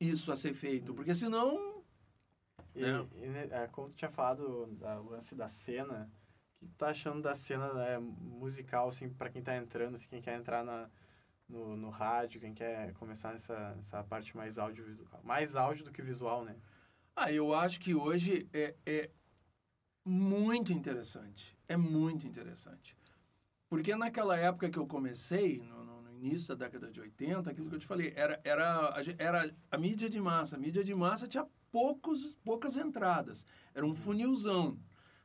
[0.00, 1.75] isso a ser feito, porque senão
[2.76, 3.08] E, Né?
[3.22, 6.10] e, né, é, como tu tinha falado da lance da cena,
[6.60, 10.06] o que tu tá achando da cena né, musical, assim, pra quem tá entrando, assim,
[10.08, 10.90] quem quer entrar na,
[11.48, 16.02] no, no rádio, quem quer começar nessa, nessa parte mais audiovisual, mais áudio do que
[16.02, 16.54] visual, né?
[17.16, 19.10] Ah, eu acho que hoje é, é
[20.04, 21.56] muito interessante.
[21.68, 22.96] É muito interessante.
[23.68, 27.68] Porque naquela época que eu comecei, no, no- no início da década de 80, aquilo
[27.68, 30.56] que eu te falei, era, era, era a mídia de massa.
[30.56, 33.44] A mídia de massa tinha poucos, poucas entradas.
[33.74, 34.78] Era um funilzão.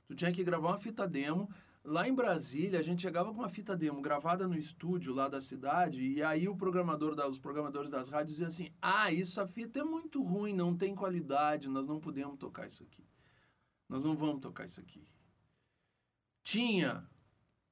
[0.06, 1.50] Tu tinha que gravar uma fita demo.
[1.84, 5.42] Lá em Brasília, a gente chegava com uma fita demo gravada no estúdio lá da
[5.42, 9.48] cidade, e aí o programador da, os programadores das rádios diziam assim: Ah, isso a
[9.48, 13.04] fita é muito ruim, não tem qualidade, nós não podemos tocar isso aqui.
[13.90, 15.08] Nós não vamos tocar isso aqui.
[16.44, 17.10] Tinha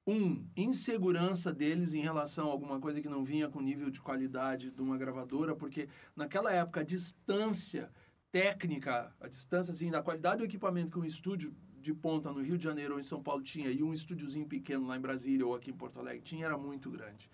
[0.10, 4.71] um insegurança deles em relação a alguma coisa que não vinha com nível de qualidade
[4.71, 7.91] de uma gravadora, porque naquela época a distância
[8.31, 12.57] técnica, a distância assim da qualidade do equipamento que um estúdio de ponta no Rio
[12.57, 15.55] de Janeiro ou em São Paulo tinha e um estúdiozinho pequeno lá em Brasília ou
[15.55, 17.29] aqui em Porto Alegre tinha era muito grande.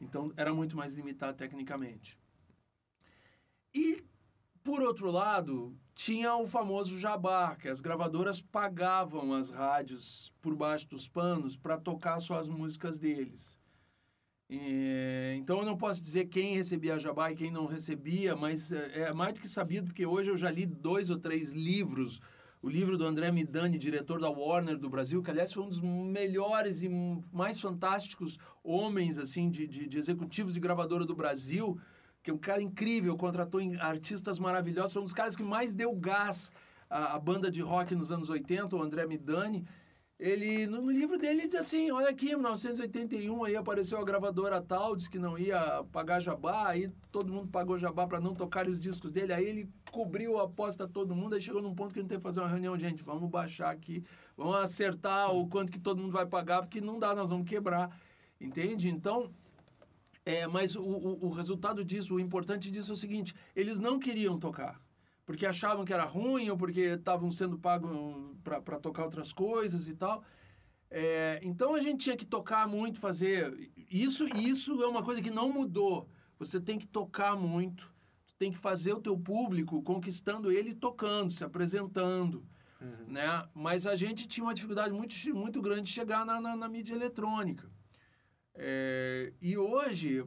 [0.00, 2.18] Então era muito mais limitado tecnicamente.
[3.74, 4.02] E
[4.62, 10.88] por outro lado, tinha o famoso jabá, que as gravadoras pagavam as rádios por baixo
[10.88, 13.59] dos panos para tocar só as músicas deles.
[14.50, 19.02] E, então eu não posso dizer quem recebia jabá e quem não recebia, mas é,
[19.02, 22.20] é mais do que sabido, porque hoje eu já li dois ou três livros.
[22.60, 25.80] O livro do André Midani, diretor da Warner do Brasil, que aliás foi um dos
[25.80, 26.88] melhores e
[27.32, 31.78] mais fantásticos homens assim de, de, de executivos de gravadora do Brasil,
[32.20, 35.94] que é um cara incrível, contratou artistas maravilhosos, foi um dos caras que mais deu
[35.94, 36.50] gás
[36.90, 39.64] à, à banda de rock nos anos 80, o André Midani
[40.20, 44.04] ele no, no, livro dele ele diz assim, olha aqui, em 1981 aí apareceu a
[44.04, 48.34] gravadora tal, disse que não ia pagar jabá, aí todo mundo pagou jabá para não
[48.34, 51.94] tocar os discos dele, aí ele cobriu a aposta todo mundo, aí chegou num ponto
[51.94, 54.04] que a gente tem que fazer uma reunião, gente, vamos baixar aqui,
[54.36, 57.98] vamos acertar o quanto que todo mundo vai pagar, porque não dá, nós vamos quebrar,
[58.38, 58.90] entende?
[58.90, 59.30] Então,
[60.26, 63.98] é, mas o, o, o resultado disso, o importante disso é o seguinte, eles não
[63.98, 64.78] queriam tocar,
[65.30, 67.88] porque achavam que era ruim ou porque estavam sendo pagos
[68.42, 70.24] para tocar outras coisas e tal.
[70.90, 74.26] É, então a gente tinha que tocar muito, fazer isso.
[74.36, 76.08] Isso é uma coisa que não mudou.
[76.36, 77.94] Você tem que tocar muito,
[78.36, 82.44] tem que fazer o teu público conquistando ele, tocando, se apresentando,
[82.80, 83.12] uhum.
[83.12, 83.48] né?
[83.54, 86.92] Mas a gente tinha uma dificuldade muito muito grande de chegar na, na, na mídia
[86.92, 87.70] eletrônica.
[88.52, 90.24] É, e hoje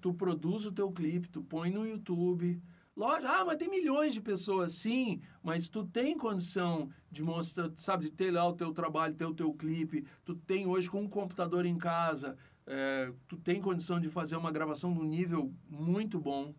[0.00, 2.62] tu produz o teu clipe, tu põe no YouTube
[2.94, 8.04] Lógico, ah, mas tem milhões de pessoas, sim, mas tu tem condição de mostrar, sabe,
[8.04, 11.08] de ter lá o teu trabalho, ter o teu clipe, tu tem hoje com um
[11.08, 16.54] computador em casa, é, tu tem condição de fazer uma gravação num nível muito bom,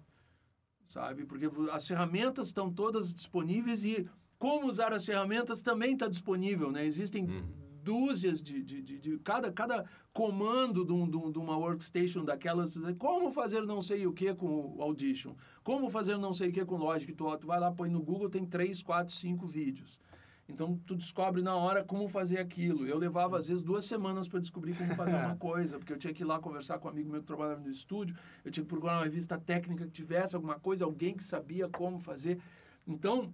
[0.87, 1.23] sabe?
[1.23, 6.83] Porque as ferramentas estão todas disponíveis e como usar as ferramentas também está disponível, né?
[6.83, 12.23] Existem uhum dúzias de, de, de, de, cada, cada comando de, um, de, uma workstation
[12.23, 12.77] daquelas.
[12.97, 15.35] Como fazer não sei o que com o Audition?
[15.63, 17.11] Como fazer não sei o que com Logic?
[17.11, 19.99] Tu, tu vai lá, põe no Google, tem três, quatro, cinco vídeos.
[20.47, 22.85] Então, tu descobre na hora como fazer aquilo.
[22.85, 26.13] Eu levava, às vezes, duas semanas para descobrir como fazer uma coisa, porque eu tinha
[26.13, 28.69] que ir lá conversar com um amigo meu que trabalhava no estúdio, eu tinha que
[28.69, 32.39] procurar uma revista técnica que tivesse alguma coisa, alguém que sabia como fazer.
[32.85, 33.33] Então,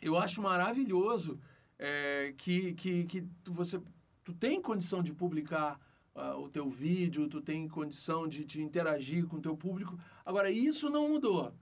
[0.00, 1.38] eu acho maravilhoso
[1.84, 3.80] é, que, que, que tu, você
[4.22, 5.80] tu tem condição de publicar
[6.14, 9.98] uh, o teu vídeo, tu tem condição de, de interagir com o teu público.
[10.24, 11.52] Agora, isso não mudou.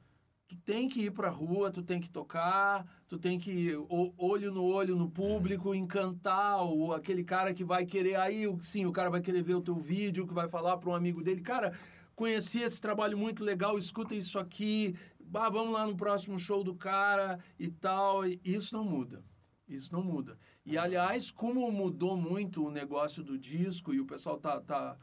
[0.46, 3.78] Tu tem que ir para a rua, tu tem que tocar, tu tem que ir
[4.18, 8.16] olho no olho no público, encantar o, aquele cara que vai querer.
[8.16, 10.94] Aí, sim, o cara vai querer ver o teu vídeo, que vai falar para um
[10.94, 11.72] amigo dele, cara,
[12.14, 16.74] conheci esse trabalho muito legal, escuta isso aqui, bah, vamos lá no próximo show do
[16.74, 18.26] cara e tal.
[18.44, 19.29] Isso não muda.
[19.74, 20.38] Isso não muda.
[20.64, 24.96] E, aliás, como mudou muito o negócio do disco e o pessoal tá, tá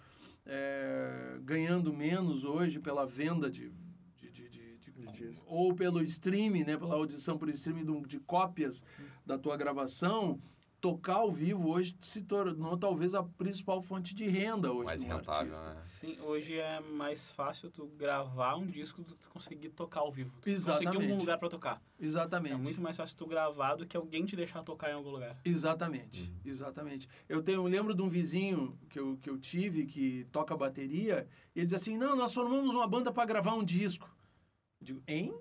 [0.45, 3.71] é, ganhando menos hoje pela venda de,
[4.15, 8.83] de, de, de, de ou pelo streaming, né, pela audição por streaming de, de cópias
[9.25, 10.39] da tua gravação,
[10.79, 15.31] tocar ao vivo hoje se tornou talvez a principal fonte de renda hoje mais rentável,
[15.31, 15.73] artista.
[15.73, 15.81] Né?
[15.85, 20.11] Sim, hoje é mais fácil tu gravar um disco do que tu conseguir tocar ao
[20.11, 20.31] vivo.
[20.41, 20.95] Tu Exatamente.
[20.95, 21.81] conseguir um lugar para tocar.
[21.99, 22.53] Exatamente.
[22.53, 25.39] É muito mais fácil tu gravar do que alguém te deixar tocar em algum lugar.
[25.43, 26.23] Exatamente.
[26.23, 26.35] Uhum.
[26.45, 27.09] Exatamente.
[27.27, 31.27] Eu tenho eu lembro de um vizinho que eu, que eu tive que toca bateria,
[31.55, 34.07] e ele diz assim: "Não, nós formamos uma banda para gravar um disco".
[34.79, 35.33] Eu digo: "Hein?"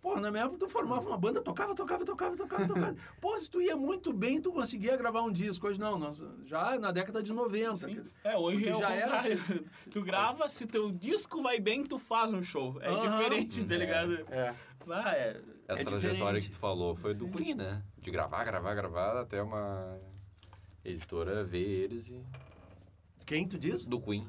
[0.00, 2.96] Pô, na minha época tu formava uma banda, tocava, tocava, tocava, tocava, tocava.
[3.20, 5.66] Pô, se tu ia muito bem, tu conseguia gravar um disco.
[5.66, 7.76] Hoje não, nós, já na década de 90.
[7.76, 8.04] Sim.
[8.22, 9.36] É, hoje é já era assim.
[9.90, 12.76] Tu grava, se teu disco vai bem, tu faz um show.
[12.80, 14.14] É diferente, tá ligado?
[14.30, 14.54] É.
[14.88, 15.40] Ah, é.
[15.66, 16.46] Essa é trajetória diferente.
[16.46, 17.82] que tu falou foi do Queen, né?
[17.98, 19.98] De gravar, gravar, gravar, até uma
[20.84, 22.22] editora ver eles e...
[23.24, 23.86] Quem tu diz?
[23.86, 24.26] Do Queen.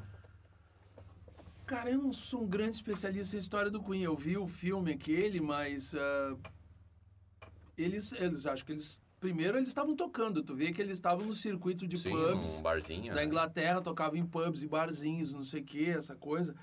[1.66, 4.04] Cara, eu não sou um grande especialista em história do Queen.
[4.04, 6.40] Eu vi o filme aquele, mas uh,
[7.76, 10.44] eles, eles acho que eles primeiro eles estavam tocando.
[10.44, 13.26] Tu vê que eles estavam no circuito de Sim, pubs um barzinho, da né?
[13.26, 16.56] Inglaterra, tocavam em pubs e barzinhos, não sei o que, essa coisa.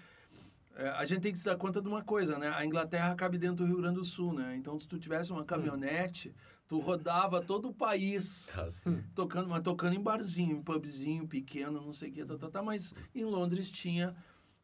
[0.76, 2.48] É, a gente tem que se dar conta de uma coisa, né?
[2.54, 4.54] A Inglaterra cabe dentro do Rio Grande do Sul, né?
[4.56, 6.32] Então, se tu tivesse uma caminhonete,
[6.68, 9.02] tu rodava todo o país Ah, sim.
[9.16, 12.62] tocando, mas tocando em barzinho, em pubzinho pequeno, não sei o que, tá, tá, tá,
[12.62, 14.14] mas em Londres tinha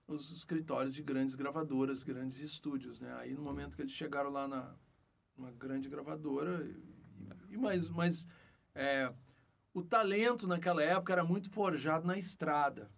[0.09, 3.15] os escritórios de grandes gravadoras, grandes estúdios, né?
[3.21, 4.75] Aí no momento que eles chegaram lá na
[5.37, 8.27] uma grande gravadora, e, e mas, mas
[8.75, 9.13] é,
[9.73, 12.91] o talento naquela época era muito forjado na estrada,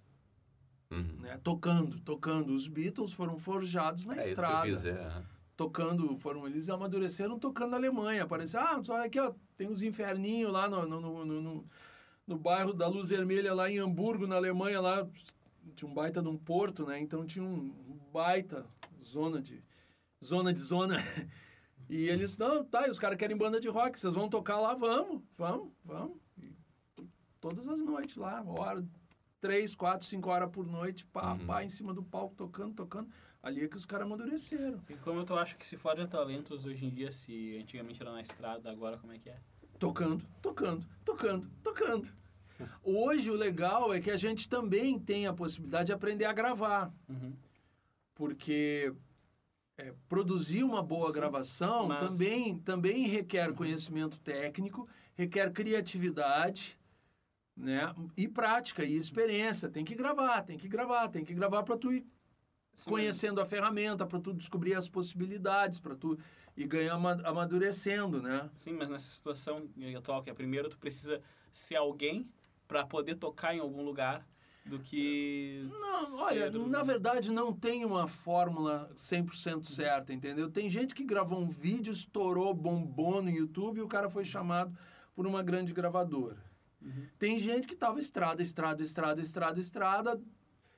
[0.90, 1.18] Uhum.
[1.20, 1.38] né?
[1.44, 2.52] Tocando, tocando.
[2.52, 7.70] Os Beatles foram forjados na É isso que eu estrada tocando, foram eles amadureceram tocando
[7.72, 8.22] na Alemanha.
[8.24, 11.64] Apareceu, ah, só aqui, ó, tem uns inferninhos lá no, no, no, no, no-
[12.26, 15.06] no bairro da Luz Vermelha, lá em Hamburgo, na Alemanha, lá
[15.74, 16.98] tinha um baita de um porto, né?
[17.00, 17.72] Então tinha um
[18.12, 18.66] baita
[19.02, 19.62] zona de
[20.22, 20.96] zona de zona.
[21.92, 24.74] E eles, não, tá, e os caras querem banda de rock, vocês vão tocar lá,
[24.76, 26.18] vamos, vamos, vamos.
[26.40, 26.54] E
[27.40, 28.86] todas as noites lá, hora,
[29.40, 31.46] três, quatro, cinco horas por noite, pá, Uhum.
[31.46, 33.10] pá, em cima do palco, tocando, tocando.
[33.42, 34.80] Ali é que os caras amadureceram.
[34.88, 38.20] E como tu acha que se forja talentos hoje em dia, se antigamente era na
[38.22, 39.40] estrada, agora como é que é?
[39.76, 42.12] Tocando, tocando, tocando, tocando.
[42.82, 46.92] Hoje o legal é que a gente também tem a possibilidade de aprender a gravar.
[47.08, 47.32] Uhum.
[48.14, 48.92] porque
[49.78, 56.78] é, produzir uma boa Sim, gravação mas- também, também requer conhecimento técnico, requer criatividade,
[57.56, 57.94] né?
[58.16, 59.70] E prática e experiência.
[59.70, 62.04] Tem que gravar, tem que gravar, tem que gravar para tu ir
[62.74, 66.18] Sim, conhecendo a ferramenta, para tu descobrir as possibilidades, para tu
[66.56, 68.50] ir ganhar ama- amadurecendo, né?
[68.56, 72.28] Sim, mas nessa situação atual, que é primeiro tu precisa ser alguém
[72.70, 74.24] para poder tocar em algum lugar
[74.64, 75.66] do que.
[75.68, 80.48] Não, olha, na verdade não tem uma fórmula 100% certa, entendeu?
[80.48, 84.72] Tem gente que gravou um vídeo, estourou, bombou no YouTube e o cara foi chamado
[85.16, 86.36] por uma grande gravadora.
[86.80, 87.06] Uhum.
[87.18, 90.20] Tem gente que tava estrada, estrada, estrada, estrada, estrada,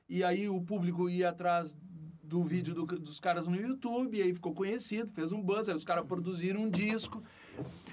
[0.08, 1.76] e aí o público ia atrás
[2.22, 5.76] do vídeo do- dos caras no YouTube, e aí ficou conhecido, fez um buzz, aí
[5.76, 7.22] os caras produziram um disco.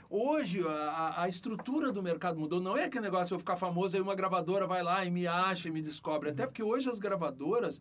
[0.10, 2.60] Hoje, a, a- estrutura do mercado mudou.
[2.60, 5.68] Não é aquele negócio eu ficar famoso, aí uma gravadora vai lá e me acha
[5.68, 6.30] e me descobre.
[6.30, 7.80] Até porque hoje as gravadoras,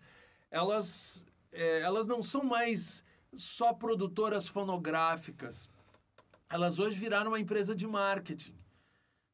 [0.51, 3.03] elas, é, elas não são mais
[3.35, 5.71] só produtoras fonográficas.
[6.51, 8.55] Elas hoje viraram uma empresa de marketing.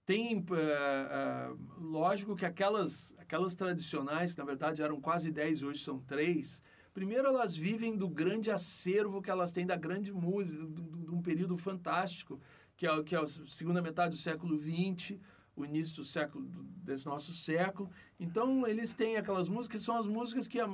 [0.06, 5.82] Tem, eh, eh, lógico que aquelas, aquelas tradicionais, que na verdade eram quase 10, hoje
[5.82, 6.60] são três,
[6.94, 11.56] primeiro elas vivem do grande acervo que elas têm da grande música, de- um período
[11.58, 12.40] fantástico,
[12.76, 15.18] que é, que é a segunda metade do século XX,
[15.56, 16.44] o início do século,
[16.82, 17.88] desse nosso século.
[18.18, 20.68] Então, eles têm aquelas músicas que são as músicas que, a-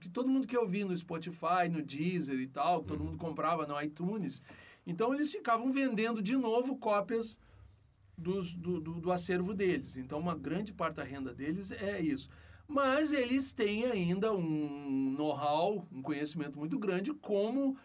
[0.00, 3.66] que todo mundo quer ouvir no Spotify, no Deezer e tal, que todo mundo comprava
[3.66, 4.40] no iTunes.
[4.86, 7.38] Então, eles ficavam vendendo de novo cópias
[8.18, 9.96] dos, do, do, do acervo deles.
[9.96, 12.28] Então, uma grande parte da renda deles é isso.
[12.74, 17.78] Mas eles têm ainda um know-how, um conhecimento muito grande como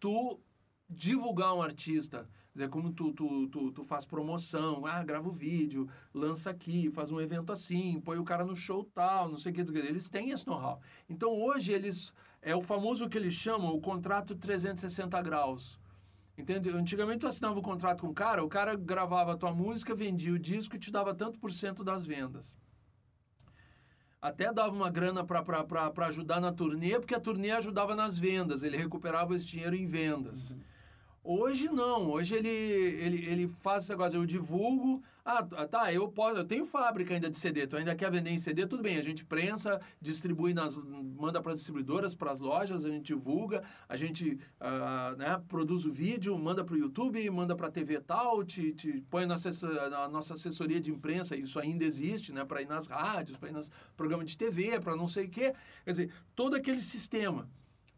[0.00, 0.40] tu
[0.88, 2.26] divulgar um artista.
[2.50, 6.90] Quer dizer, como tu, tu, tu, tu faz promoção, ah, grava o vídeo, lança aqui,
[6.90, 9.60] faz um evento assim, põe o cara no show tal, não sei o que.
[9.78, 10.80] Eles têm esse know-how.
[11.06, 12.14] Então, hoje, eles...
[12.40, 15.78] É o famoso que eles chamam o contrato 360 graus.
[16.38, 16.70] Entende?
[16.70, 20.32] Antigamente tu assinava o contrato com o cara, o cara gravava a tua música, vendia
[20.32, 22.56] o disco e te dava tanto por cento das vendas.
[24.22, 28.76] Até dava uma grana para ajudar na turnê, porque a turnê ajudava nas vendas, ele
[28.76, 30.54] recuperava esse dinheiro em vendas.
[31.22, 36.38] Hoje não, hoje ele, ele, ele faz esse negócio, eu divulgo, ah, tá, eu posso,
[36.38, 39.02] eu tenho fábrica ainda de CD, tu ainda quer vender em CD, tudo bem, a
[39.02, 43.98] gente prensa, distribui, nas, manda para as distribuidoras, para as lojas, a gente divulga, a
[43.98, 48.42] gente ah, né, produz o vídeo, manda para o YouTube, manda para a TV tal,
[48.42, 52.62] te, te põe na, assessor, na nossa assessoria de imprensa, isso ainda existe, né, para
[52.62, 55.52] ir nas rádios, para ir nos programas de TV, para não sei o quê,
[55.84, 57.46] quer dizer, todo aquele sistema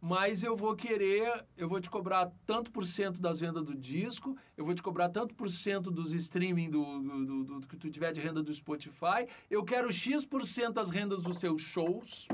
[0.05, 4.37] mas eu vou querer, eu vou te cobrar tanto por cento das vendas do disco,
[4.57, 7.89] eu vou te cobrar tanto por cento dos streaming do, do, do, do que tu
[7.89, 12.27] tiver de renda do Spotify, eu quero X por cento das rendas dos teus shows.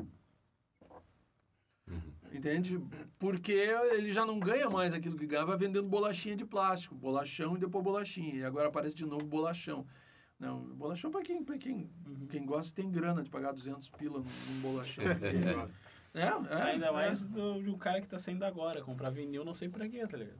[2.33, 2.81] Entende?
[3.19, 7.59] Porque ele já não ganha mais aquilo que ganhava vendendo bolachinha de plástico, bolachão e
[7.61, 8.35] depois bolachinha.
[8.35, 9.87] E agora aparece de novo bolachão.
[10.39, 12.27] Não, bolachão para quem, pra quem, Uhum.
[12.29, 15.05] quem gosta tem grana de pagar 200 pila num, num bolachão.
[16.14, 16.90] É, é, Ainda é.
[16.92, 20.16] mais do, do cara que tá saindo agora, comprar vinil, não sei pra quê, tá
[20.16, 20.38] ligado?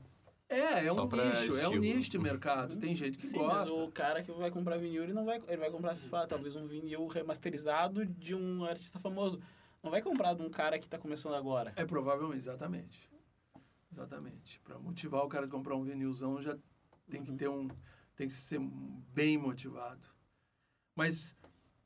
[0.49, 1.79] É, é Só um pra nicho, é um estilo.
[1.79, 2.75] nicho de mercado.
[2.77, 3.75] Tem gente que Sim, mas gosta.
[3.75, 6.55] o cara que vai comprar vinil, ele não vai, ele vai comprar, sei lá, talvez
[6.55, 9.39] um vinil remasterizado de um artista famoso.
[9.83, 11.71] Não vai comprar de um cara que tá começando agora.
[11.75, 13.09] É provavelmente, exatamente.
[13.91, 14.59] Exatamente.
[14.61, 16.57] Para motivar o cara a comprar um vinilzão, já
[17.09, 17.37] tem que Uhum.
[17.37, 17.67] ter um.
[18.15, 18.59] Tem que ser
[19.13, 20.07] bem motivado.
[20.95, 21.35] Mas.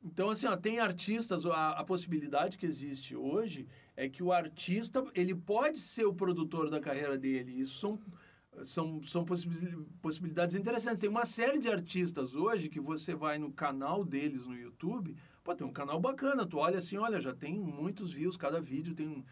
[0.04, 5.02] Então, assim, ó, tem artistas, a, a possibilidade que existe hoje é que o artista,
[5.14, 7.52] ele pode ser o produtor da carreira dele.
[7.52, 7.98] Isso são,
[8.62, 11.00] são, são possibi- possibilidades interessantes.
[11.00, 15.54] Tem uma série de artistas hoje que você vai no canal deles no YouTube, pô,
[15.54, 16.44] tem um canal bacana.
[16.44, 19.24] Tu olha assim, olha, já tem muitos views, cada vídeo tem,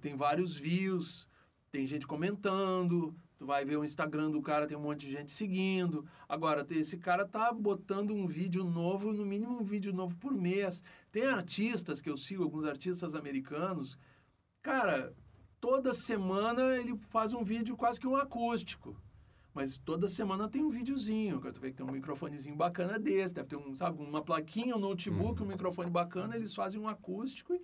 [0.00, 1.28] tem vários views,
[1.70, 3.14] tem gente comentando,
[3.44, 6.06] tu vai ver o Instagram do cara, tem um monte de gente seguindo.
[6.26, 10.82] Agora, esse cara tá botando um vídeo novo, no mínimo um vídeo novo por mês.
[11.12, 13.98] Tem artistas que eu sigo, alguns artistas americanos,
[14.62, 15.14] cara,
[15.60, 18.96] toda semana ele faz um vídeo quase que um acústico.
[19.52, 23.34] Mas toda semana tem um videozinho, que tu vê que tem um microfonezinho bacana desse,
[23.34, 27.54] deve ter um, sabe, uma plaquinha, um notebook, um microfone bacana, eles fazem um acústico
[27.54, 27.60] e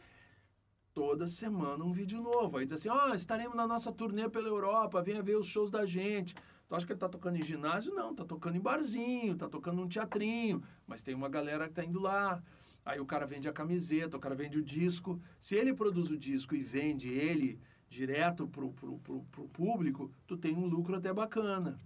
[0.93, 2.57] toda semana um vídeo novo.
[2.59, 5.87] Aí diz assim, ó, estaremos na nossa turnê pela Europa, venha ver os shows da
[5.87, 6.35] gente.
[6.69, 7.95] Tu acha que ele tá tocando em ginásio?
[7.95, 11.85] Não, tá tocando em barzinho, tá tocando num teatrinho, mas tem uma galera que tá
[11.85, 12.43] indo lá.
[12.85, 15.21] Aí o cara vende a camiseta, o cara vende o disco.
[15.39, 20.37] Se ele produz o disco e vende ele direto pro, pro, pro, pro público, tu
[20.37, 21.81] tem um lucro até bacana.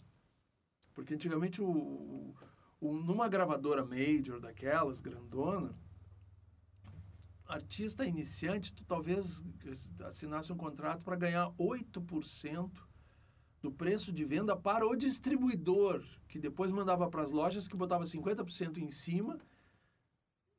[0.92, 2.34] Porque antigamente, o,
[2.80, 5.74] o- numa gravadora major daquelas, grandona,
[7.54, 9.42] artista iniciante, tu talvez
[10.04, 12.70] assinasse um contrato para ganhar 8%
[13.62, 18.04] do preço de venda para o distribuidor, que depois mandava para as lojas que botava
[18.04, 19.38] 50% em cima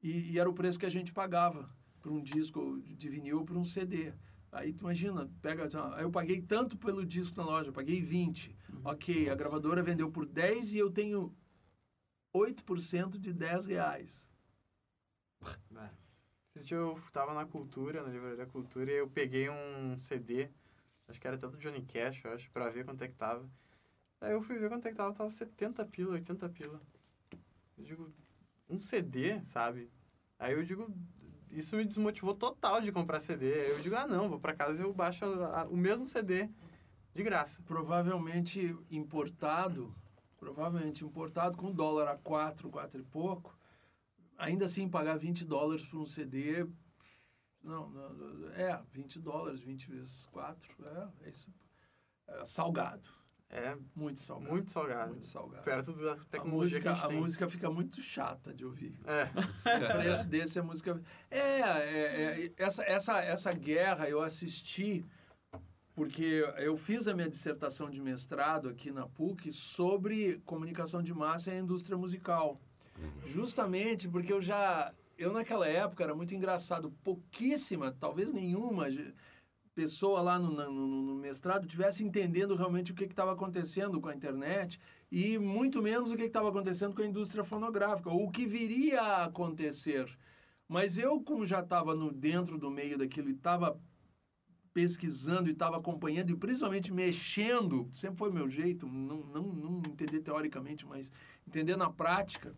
[0.02, 1.70] e, e era o preço que a gente pagava
[2.02, 4.14] por um disco de vinil ou por um CD.
[4.52, 5.68] Aí tu imagina, pega,
[6.00, 8.56] eu paguei tanto pelo disco na loja, paguei 20.
[8.84, 11.36] Ok, a gravadora vendeu por 10 e eu tenho
[12.34, 14.30] 8% de 10 reais.
[15.76, 16.05] É.
[16.56, 20.50] Esse dia eu tava na Cultura, na Livraria Cultura, e eu peguei um CD,
[21.08, 23.46] acho que era até do Johnny Cash, eu acho, pra ver quanto é que tava.
[24.22, 26.82] Aí eu fui ver quanto é que tava, tava 70 pila, 80 pila.
[27.78, 28.10] Eu digo,
[28.70, 29.92] um CD, sabe?
[30.40, 30.90] Aí eu digo,
[31.52, 33.54] isso me desmotivou total de comprar CD.
[33.54, 36.08] Aí eu digo, ah não, vou pra casa e eu baixo a- a- o mesmo
[36.08, 36.50] CD
[37.14, 37.62] de graça.
[37.64, 39.94] Provavelmente importado,
[40.40, 43.54] provavelmente importado com dólar a 4, 4 e pouco,
[44.38, 46.68] ainda assim pagar 20 dólares por um CD,
[47.64, 51.50] não, não, é, 20 dólares, 20 vezes 4, é, é isso,
[52.28, 53.08] é salgado,
[53.50, 54.52] É muito salgado.
[54.52, 55.12] muito salgado.
[55.12, 55.64] Muito salgado.
[55.64, 57.20] Perto da A tecnologia que música, a gente a tem.
[57.20, 58.98] música fica muito chata de ouvir.
[59.06, 61.02] É, O preço desse é música.
[61.30, 65.06] É, é, é, essa, essa, essa guerra eu assisti
[65.96, 71.52] porque eu fiz a minha dissertação de mestrado aqui na PUC sobre comunicação de massa
[71.52, 72.60] e a indústria musical.
[73.26, 74.94] Justamente porque eu já.
[75.18, 76.92] Eu, naquela época, era muito engraçado.
[77.04, 78.88] Pouquíssima, talvez nenhuma
[79.74, 84.16] pessoa lá no, no, no mestrado tivesse entendendo realmente o que estava acontecendo com a
[84.16, 84.80] internet
[85.12, 89.02] e muito menos o que estava acontecendo com a indústria fonográfica, ou o que viria
[89.02, 90.06] a acontecer.
[90.68, 93.80] Mas eu, como já estava dentro do meio daquilo e estava
[94.74, 100.20] pesquisando e estava acompanhando e principalmente mexendo, sempre foi meu jeito, não, não, não entender
[100.20, 101.12] teoricamente, mas
[101.48, 102.56] entender na prática.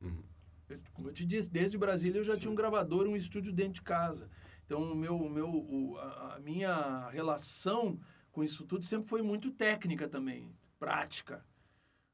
[0.00, 0.22] Uhum.
[0.68, 3.74] Eu- como eu te disse, desde Brasília eu já tinha um gravador, um estúdio dentro
[3.74, 4.28] de casa.
[4.64, 7.98] Então, o meu, o meu, o- a, a minha relação
[8.32, 11.44] com isso tudo sempre foi muito técnica também, prática,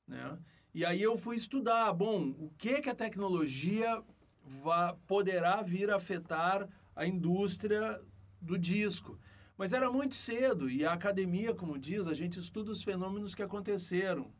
[0.07, 0.39] né?
[0.75, 4.03] E aí eu fui estudar, bom, o que que a tecnologia
[4.45, 8.01] va, poderá vir a afetar a indústria
[8.41, 9.19] do disco.
[9.57, 13.43] Mas era muito cedo e a academia, como diz, a gente estuda os fenômenos que
[13.43, 14.33] aconteceram.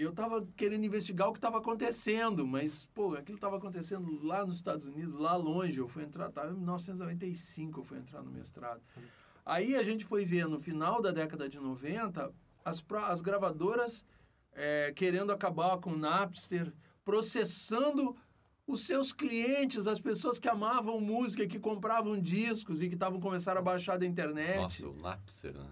[0.00, 4.46] E eu estava querendo investigar o que estava acontecendo, mas, pô, aquilo estava acontecendo lá
[4.46, 5.78] nos Estados Unidos, lá longe.
[5.78, 8.80] Eu fui entrar, estava em 1995, eu fui entrar no mestrado.
[9.44, 12.32] Aí a gente foi ver, no final da década de 90,
[12.64, 14.02] as, as gravadoras
[14.54, 16.72] eh, querendo acabar com o Napster,
[17.04, 18.16] processando
[18.66, 23.58] os seus clientes, as pessoas que amavam música, que compravam discos e que estavam começando
[23.58, 24.82] a baixar da internet.
[24.82, 25.68] Nossa, o Napster, né?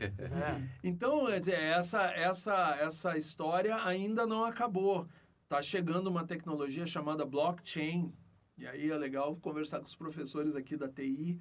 [0.00, 5.06] É, Então, quer dizer, essa, essa, essa história ainda não acabou.
[5.48, 8.12] Tá chegando uma tecnologia chamada blockchain.
[8.58, 11.40] E aí é legal conversar com os professores aqui da TI,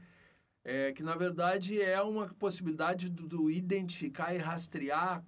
[0.63, 5.25] é, que na verdade é uma possibilidade do, do identificar e rastrear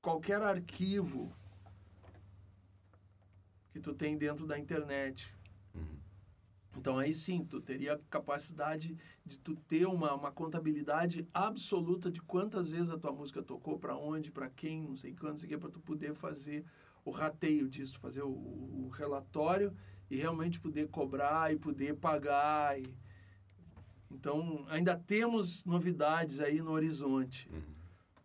[0.00, 1.34] qualquer arquivo
[3.72, 5.34] que tu tem dentro da internet.
[5.74, 5.98] Uhum.
[6.76, 8.96] Então aí sim, tu teria capacidade
[9.26, 13.96] de tu ter uma, uma contabilidade absoluta de quantas vezes a tua música tocou, para
[13.96, 16.64] onde, para quem, não sei quando, não sei o que, para tu poder fazer
[17.04, 19.74] o rateio disso, fazer o, o relatório
[20.14, 22.78] e realmente poder cobrar e poder pagar.
[22.78, 22.94] E...
[24.08, 27.50] Então, ainda temos novidades aí no horizonte.
[27.52, 27.74] Uhum.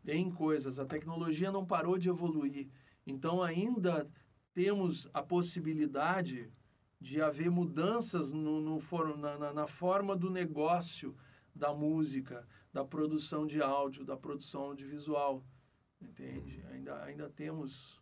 [0.05, 2.67] Tem coisas, a tecnologia não parou de evoluir.
[3.07, 4.07] Então, ainda
[4.53, 6.51] temos a possibilidade
[7.01, 11.15] de haver mudanças no, no for, na, na, na forma do negócio
[11.55, 15.43] da música, da produção de áudio, da produção audiovisual.
[15.99, 16.63] Entende?
[16.71, 17.99] Ainda, ainda temos.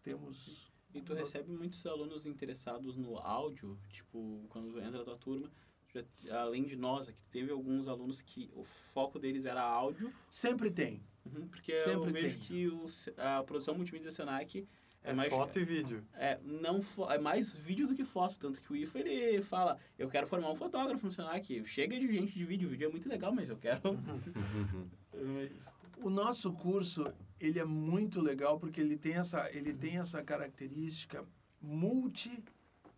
[0.00, 5.50] temos E tu recebe muitos alunos interessados no áudio, tipo, quando entra a tua turma,
[5.92, 10.70] já- além de nós, aqui teve alguns alunos que o foco deles era áudio, Sempre
[10.70, 11.02] tem.
[11.24, 12.46] uhum, porque Sempre eu vejo tem.
[12.46, 12.86] que o,
[13.18, 14.66] a produção multimídia do Senac
[15.02, 16.02] é, É mais foto e vídeo.
[16.14, 16.80] é, não
[17.10, 20.50] é mais vídeo do que foto, tanto que o IFA ele fala, eu quero formar
[20.50, 23.48] um fotógrafo no Senac, chega de gente de vídeo, o vídeo é muito legal, mas
[23.48, 23.90] eu quero...
[23.90, 24.88] Uhum.
[25.14, 27.10] Mas- O nosso curso,
[27.40, 31.24] ele é muito legal porque ele tem essa, ele tem essa característica
[31.60, 32.42] multi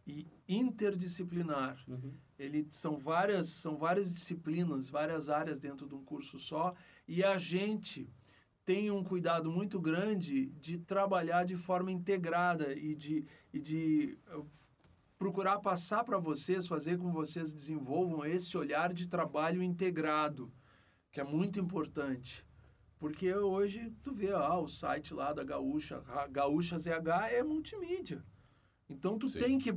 [0.07, 1.83] e interdisciplinar.
[1.87, 2.13] Uhum.
[2.39, 6.75] Ele são várias, são várias disciplinas, várias áreas dentro de um curso só,
[7.07, 8.09] e a gente
[8.65, 14.19] tem um cuidado muito grande de trabalhar de forma integrada e de, e de
[15.19, 20.53] procurar passar para vocês, fazer com que vocês desenvolvam esse olhar de trabalho integrado,
[21.11, 22.47] que é muito importante.
[22.99, 28.25] Porque hoje tu vê, ah, o site lá da Gaúcha, Gaúcha ZH é multimídia.
[28.89, 29.39] Então tu Sim.
[29.39, 29.73] tem que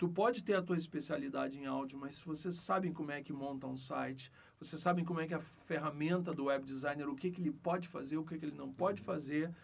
[0.00, 3.34] tu pode ter a tua especialidade em áudio, mas se vocês sabem como é que
[3.34, 7.30] monta um site, vocês sabem como é que a ferramenta do web designer, o que
[7.30, 9.54] que ele pode fazer, o que que ele não pode fazer,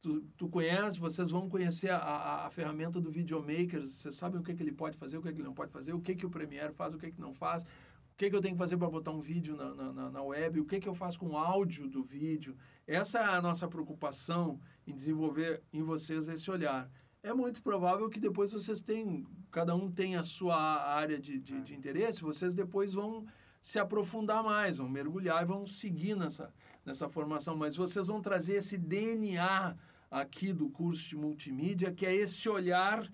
[0.00, 4.42] tu, tu conhece, vocês vão conhecer a, a, a ferramenta do videomaker, vocês sabem o
[4.42, 6.24] que que ele pode fazer, o que que ele não pode fazer, o que que
[6.24, 7.66] o Premiere faz, o que que não faz,
[8.14, 10.60] o que que eu tenho que fazer para botar um vídeo na, na, na- web,
[10.60, 12.56] o que que eu faço com o áudio do vídeo.
[12.86, 16.88] Essa é a nossa preocupação em desenvolver em vocês esse olhar.
[17.24, 21.60] É muito provável que depois vocês tenham, cada um tem a sua área de, de,
[21.60, 23.26] de interesse, vocês depois vão
[23.60, 26.54] se aprofundar mais, vão mergulhar e vão seguir nessa,
[26.86, 27.56] nessa formação.
[27.56, 29.74] Mas vocês vão trazer esse DNA
[30.08, 33.10] aqui do curso de multimídia, que é esse olhar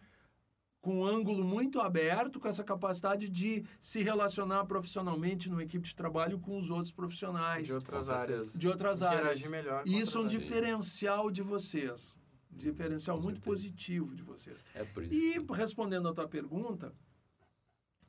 [0.80, 5.94] com um ângulo muito aberto, com essa capacidade de se relacionar profissionalmente numa equipe de
[5.94, 8.52] trabalho com os outros profissionais De outras áreas.
[8.54, 9.20] de outras áreas.
[9.40, 9.82] Interagir melhor.
[9.84, 10.40] com E isso é um áreas.
[10.42, 12.16] diferencial de vocês.
[12.50, 13.50] Diferencial Com muito certeza.
[13.50, 14.64] positivo de vocês.
[14.74, 15.12] É por isso.
[15.14, 16.92] E respondendo a tua pergunta,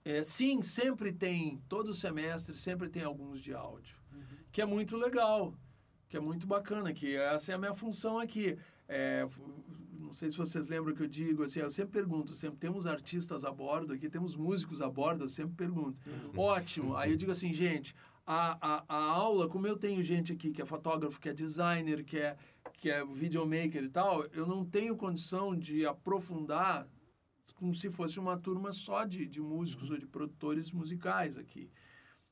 [0.03, 3.97] é, sim, sempre tem, todo semestre, sempre tem alguns de áudio,
[4.51, 5.53] que é muito legal,
[6.07, 8.57] que é muito bacana, que essa é a minha função aqui.
[8.87, 9.27] É,
[10.11, 13.45] não sei se vocês lembram que eu digo, assim, eu sempre pergunto, sempre temos artistas
[13.45, 16.01] a bordo aqui, temos músicos a bordo, eu sempre pergunto.
[16.35, 16.97] Ótimo.
[16.97, 17.95] Aí eu digo assim, gente,
[18.27, 22.03] a, a, a aula, como eu tenho gente aqui que é fotógrafo, que é designer,
[22.03, 22.35] que é,
[22.73, 26.85] que é videomaker e tal, eu não tenho condição de aprofundar
[27.55, 31.71] como se fosse uma turma só de, de músicos ou de produtores musicais aqui.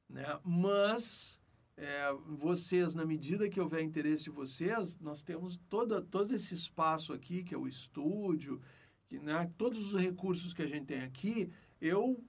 [0.09, 0.37] Né?
[0.43, 1.39] Mas
[1.81, 7.13] é, vocês, na medida que houver interesse de vocês, nós temos toda, todo esse espaço
[7.13, 8.61] aqui, que é o estúdio,
[9.07, 11.49] que, né, todos os recursos que a gente tem aqui,
[11.79, 12.21] eu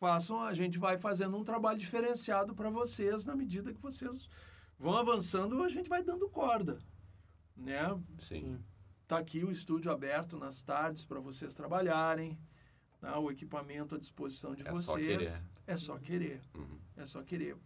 [0.00, 4.28] façam, a gente vai fazendo um trabalho diferenciado para vocês, na medida que vocês
[4.78, 6.78] vão avançando, a gente vai dando corda.
[7.56, 7.82] Né?
[8.28, 8.58] Sim.
[9.06, 12.36] Tá aqui o estúdio aberto nas tardes para vocês trabalharem.
[13.00, 13.12] né?
[13.16, 14.84] O equipamento à disposição de É vocês.
[14.86, 15.42] só querer.
[15.66, 16.40] É só querer.
[16.54, 16.78] Uhum.
[16.96, 17.56] É só querer.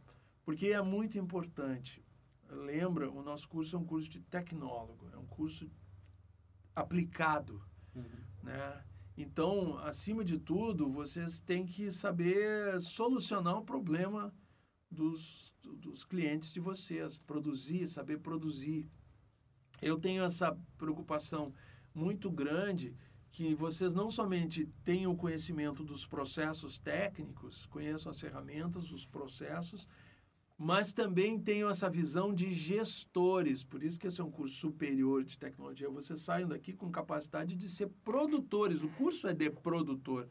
[0.45, 2.05] Porque é muito importante.
[2.49, 5.70] Lembra, o nosso curso é um curso de tecnólogo, é um curso
[6.74, 7.62] aplicado,
[7.95, 8.05] Uhum.
[8.43, 8.84] né?
[9.16, 14.34] Então, acima de tudo, vocês têm que saber solucionar o problema
[14.90, 18.88] dos, dos clientes de vocês, produzir, saber produzir.
[19.82, 21.53] Eu tenho essa preocupação
[21.95, 22.97] muito grande
[23.30, 29.86] que vocês não somente tenham conhecimento dos processos técnicos, conheçam as ferramentas, os processos,
[30.64, 33.64] mas também tenham essa visão de gestores.
[33.64, 35.90] Por isso que esse é um curso superior de tecnologia.
[35.90, 38.84] Vocês saiam daqui com capacidade de ser produtores.
[38.84, 40.28] O curso é de produtor,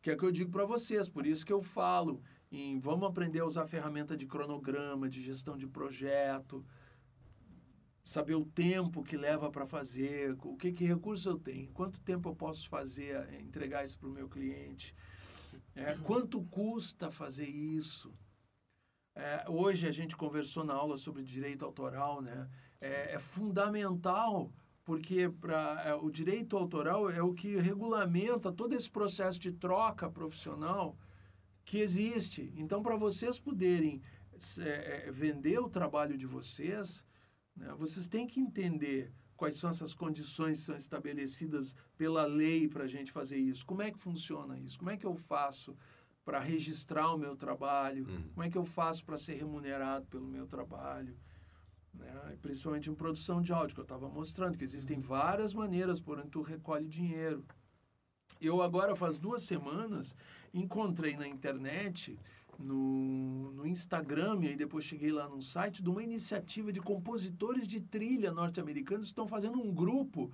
[0.00, 1.10] que é o que eu digo para vocês.
[1.10, 5.58] Por isso que eu falo em vamos aprender a usar ferramenta de cronograma, de gestão
[5.58, 6.64] de projeto,
[8.02, 12.30] saber o tempo que leva para fazer, o que, que recurso eu tenho, quanto tempo
[12.30, 14.94] eu posso fazer, eh, entregar isso para o meu cliente,
[15.74, 18.14] é, quanto custa fazer isso.
[19.16, 22.46] É, hoje a gente conversou na aula sobre direito autoral, né?
[22.78, 24.52] É, é fundamental
[24.84, 30.08] porque pra, é, o direito autoral é o que regulamenta todo esse processo de troca
[30.10, 30.96] profissional
[31.64, 32.52] que existe.
[32.54, 34.02] Então, para vocês poderem
[34.60, 37.02] é, é, vender o trabalho de vocês,
[37.56, 42.84] né, vocês têm que entender quais são essas condições que são estabelecidas pela lei para
[42.84, 43.64] a gente fazer isso.
[43.64, 44.78] Como é que funciona isso?
[44.78, 45.74] Como é que eu faço
[46.26, 48.04] para registrar o meu trabalho?
[48.04, 48.28] Uhum.
[48.34, 51.16] Como é que eu faço para ser remunerado pelo meu trabalho?
[51.94, 52.32] Né?
[52.34, 56.18] E Principalmente em produção de áudio, que eu estava mostrando, que existem várias maneiras por
[56.18, 57.44] onde tu recolhe dinheiro.
[58.40, 60.16] Eu agora, faz duas semanas,
[60.52, 62.18] encontrei na internet,
[62.58, 67.68] no, no Instagram, e aí depois cheguei lá no site, de uma iniciativa de compositores
[67.68, 70.32] de trilha norte-americanos que estão fazendo um grupo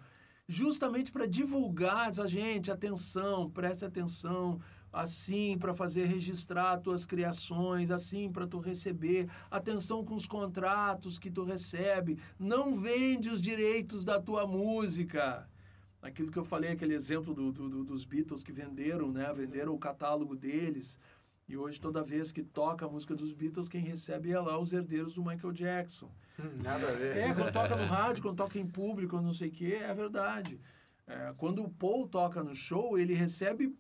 [0.49, 4.59] justamente para divulgar essa gente, atenção, preste atenção,
[4.93, 11.31] assim para fazer registrar tuas criações, assim para tu receber, atenção com os contratos que
[11.31, 15.49] tu recebe, não vende os direitos da tua música.
[16.03, 19.33] Aquilo que eu falei, aquele exemplo do, do, do- dos Beatles que venderam, né?
[19.33, 20.99] Venderam o catálogo deles.
[21.49, 24.73] E hoje, toda vez que toca a música dos Beatles, quem recebe é lá os
[24.73, 26.11] herdeiros do Michael Jackson.
[26.41, 27.17] Hum, Nada a ver.
[27.19, 30.59] É, quando toca no rádio, quando toca em público, não sei o quê, é verdade.
[31.07, 33.73] É, quando o Paul toca no show, ele recebe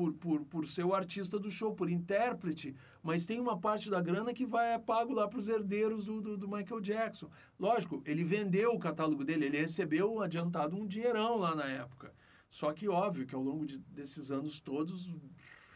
[0.00, 4.00] por, por, por ser o artista do show, por intérprete, mas tem uma parte da
[4.00, 7.28] grana que vai é pago lá para os herdeiros do, do, do Michael Jackson.
[7.58, 12.12] Lógico, ele vendeu o catálogo dele, ele recebeu adiantado um dinheirão lá na época.
[12.48, 15.14] Só que, óbvio, que ao longo de, desses anos todos,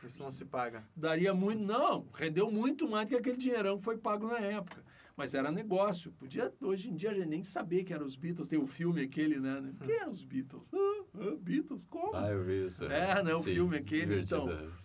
[0.03, 0.85] Isso não se paga.
[0.97, 1.62] daria muito.
[1.62, 4.83] Não, rendeu muito mais do que aquele dinheirão que foi pago na época.
[5.17, 6.12] Mas era negócio.
[6.12, 8.49] Podia, hoje em dia, a gente nem saber que eram os Beatles.
[8.49, 9.73] Tem o filme aquele, né?
[9.85, 10.62] Quem eram os Beatles?
[10.73, 12.17] Ah, ah, Beatles, como?
[12.17, 12.85] Ah, eu vi isso.
[12.85, 14.51] É, né, o Sim, filme aquele, divertido, então.
[14.51, 14.85] é.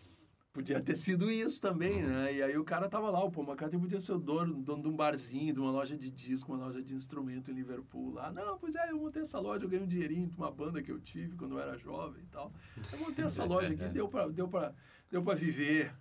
[0.52, 2.34] Podia ter sido isso também, né?
[2.34, 4.90] E aí o cara tava lá, o Paul McCartney podia ser o dono, dono de
[4.90, 8.32] um barzinho, de uma loja de disco, uma loja de instrumento em Liverpool lá.
[8.32, 10.92] Não, pois é, eu montei essa loja, eu ganhei um dinheirinho de uma banda que
[10.92, 12.52] eu tive quando eu era jovem e tal.
[12.92, 14.74] Eu montei essa loja aqui, deu pra, deu pra,
[15.10, 15.94] deu pra viver.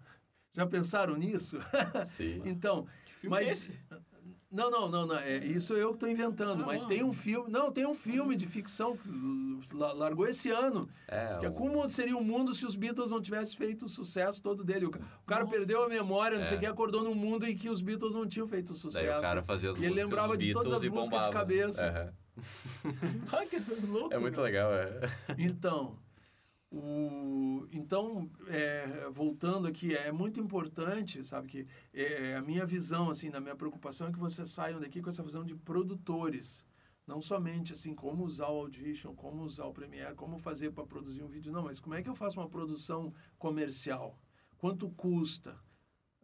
[0.55, 1.59] Já pensaram nisso?
[2.07, 2.41] Sim.
[2.47, 3.51] então, Que filme é mas...
[3.51, 3.79] esse?
[4.51, 5.17] Não, não, não, não.
[5.19, 6.63] É, isso eu que tô inventando.
[6.63, 6.89] Ah, mas bom.
[6.89, 7.51] tem um filme.
[7.51, 9.09] Não, tem um filme de ficção que
[9.77, 10.89] la- largou esse ano.
[11.07, 13.89] É, Que é o- como seria o mundo se os Beatles não tivessem feito o
[13.89, 14.87] sucesso todo dele.
[14.87, 15.55] O ca- o cara Nossa.
[15.55, 16.57] perdeu a memória, não sei É.
[16.57, 19.05] o que, acordou num mundo em que os Beatles não tinham feito sucesso.
[19.05, 21.27] Daí o cara fazia as E ele lembrava de todas Beatles as e músicas de
[21.27, 21.39] bombava.
[21.47, 22.15] cabeça.
[23.33, 24.15] Ah, que louco.
[24.15, 25.01] É muito legal, é.
[25.37, 25.97] Então,
[26.71, 33.31] o, então é, voltando aqui, é muito importante, sabe, que é, a minha visão, assim,
[33.31, 36.65] na minha preocupação é que vocês saiam daqui com essa visão de produtores.
[37.07, 41.23] Não somente, assim, como usar o Audition, como usar o Premiere, como fazer para produzir
[41.23, 41.51] um vídeo.
[41.51, 44.21] Não, mas como é que eu faço uma produção comercial?
[44.59, 45.59] Quanto custa?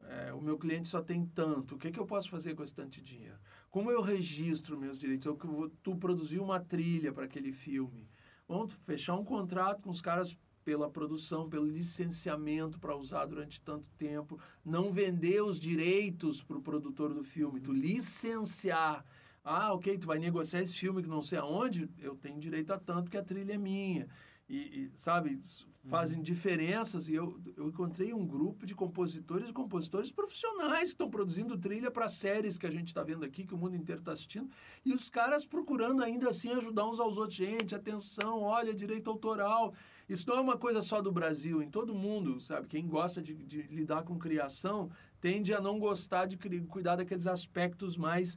[0.02, 1.76] É, o meu cliente só tem tanto.
[1.76, 3.38] O que, que eu posso fazer com esse tanto de dinheiro?
[3.70, 5.26] Como eu registro meus direitos?
[5.26, 5.38] Eu,
[5.82, 8.06] tu produziu uma trilha para aquele filme.
[8.46, 13.88] Vamos fechar um contrato com os caras pela produção, pelo licenciamento para usar durante tanto
[13.98, 19.04] tempo, não vender os direitos para o produtor do filme, tu licenciar.
[19.44, 22.78] Ah, ok, tu vai negociar esse filme que não sei aonde, eu tenho direito a
[22.78, 24.08] tanto que a trilha é minha.
[24.48, 25.40] E, e, sabe,
[25.88, 27.08] fazem diferenças.
[27.08, 31.90] E eu, eu encontrei um grupo de compositores e compositores profissionais que estão produzindo trilha
[31.90, 34.50] para séries que a gente está vendo aqui, que o mundo inteiro está assistindo.
[34.84, 37.36] E os caras procurando ainda assim ajudar uns aos outros.
[37.36, 39.74] Gente, atenção, olha, direito autoral.
[40.08, 42.68] Isso não é uma coisa só do Brasil, em todo mundo, sabe?
[42.68, 44.90] Quem gosta de, de lidar com criação
[45.20, 46.36] tende a não gostar de
[46.66, 48.36] cuidar daqueles aspectos mais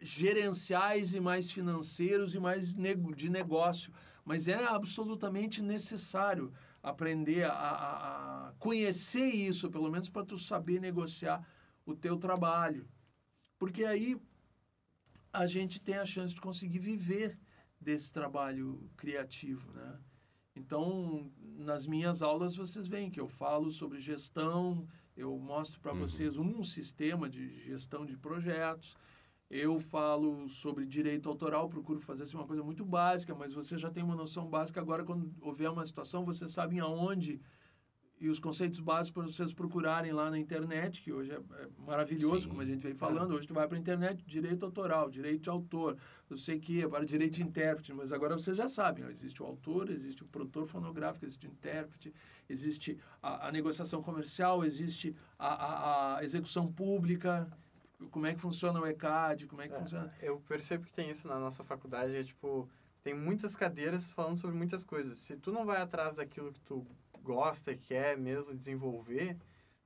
[0.00, 3.92] gerenciais e mais financeiros e mais de negócio.
[4.24, 6.52] Mas é absolutamente necessário
[6.82, 11.46] aprender a, a- a conhecer isso, pelo menos para tu saber negociar
[11.84, 12.88] o teu trabalho.
[13.58, 14.16] Porque aí
[15.32, 17.38] a gente tem a chance de conseguir viver
[17.80, 19.98] desse trabalho criativo, né?
[20.54, 26.00] Então, nas minhas aulas vocês veem que eu falo sobre gestão, eu mostro para Uhum.
[26.00, 28.94] vocês um sistema de gestão de projetos.
[29.54, 33.90] Eu falo sobre direito autoral, procuro fazer assim, uma coisa muito básica, mas você já
[33.90, 37.38] tem uma noção básica agora quando houver uma situação, vocês sabem aonde
[38.18, 42.44] e os conceitos básicos para vocês procurarem lá na internet, que hoje é, é maravilhoso,
[42.44, 42.48] Sim.
[42.48, 43.34] como a gente vem falando.
[43.34, 45.98] Hoje tu vai para a internet, direito autoral, direito de autor,
[46.30, 49.42] não sei o que, para direito de intérprete, mas agora vocês já sabem, ó, existe
[49.42, 52.14] o autor, existe o produtor fonográfico, existe o intérprete,
[52.48, 57.50] existe a, a negociação comercial, existe a, a, a execução pública,
[58.10, 60.14] como é que funciona o ECAD, como é que É, funciona...
[60.20, 62.68] Eu percebo que tem isso na nossa faculdade, é tipo,
[63.02, 65.18] tem muitas cadeiras falando sobre muitas coisas.
[65.18, 66.86] Se tu não vai atrás daquilo que tu
[67.22, 69.36] gosta e quer mesmo desenvolver,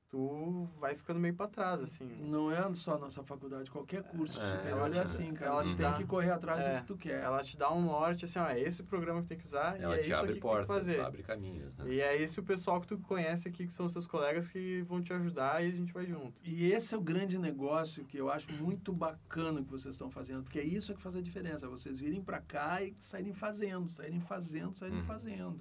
[0.08, 2.06] tu vai ficando meio pra trás, assim.
[2.22, 5.50] Não é só a nossa faculdade, qualquer curso É, superior ela é assim, cara.
[5.50, 7.20] ela te tem dá- que correr atrás é, do que tu quer.
[7.22, 9.96] Ela te dá um norte, assim, ó, é esse programa que tem que usar Ela
[9.96, 11.00] e é te isso abre aqui que tem que portas, fazer.
[11.00, 11.88] abre caminhos, né?
[11.88, 14.82] E é esse o pessoal que tu conhece aqui, que são os seus colegas que
[14.82, 16.40] vão te ajudar e a gente vai junto.
[16.44, 20.42] E esse é o grande negócio que eu acho muito bacana que vocês estão fazendo,
[20.44, 21.68] porque é isso que faz a diferença.
[21.68, 25.04] Vocês virem para cá e saírem fazendo, saírem fazendo, saírem Uhum.
[25.04, 25.60] fazendo.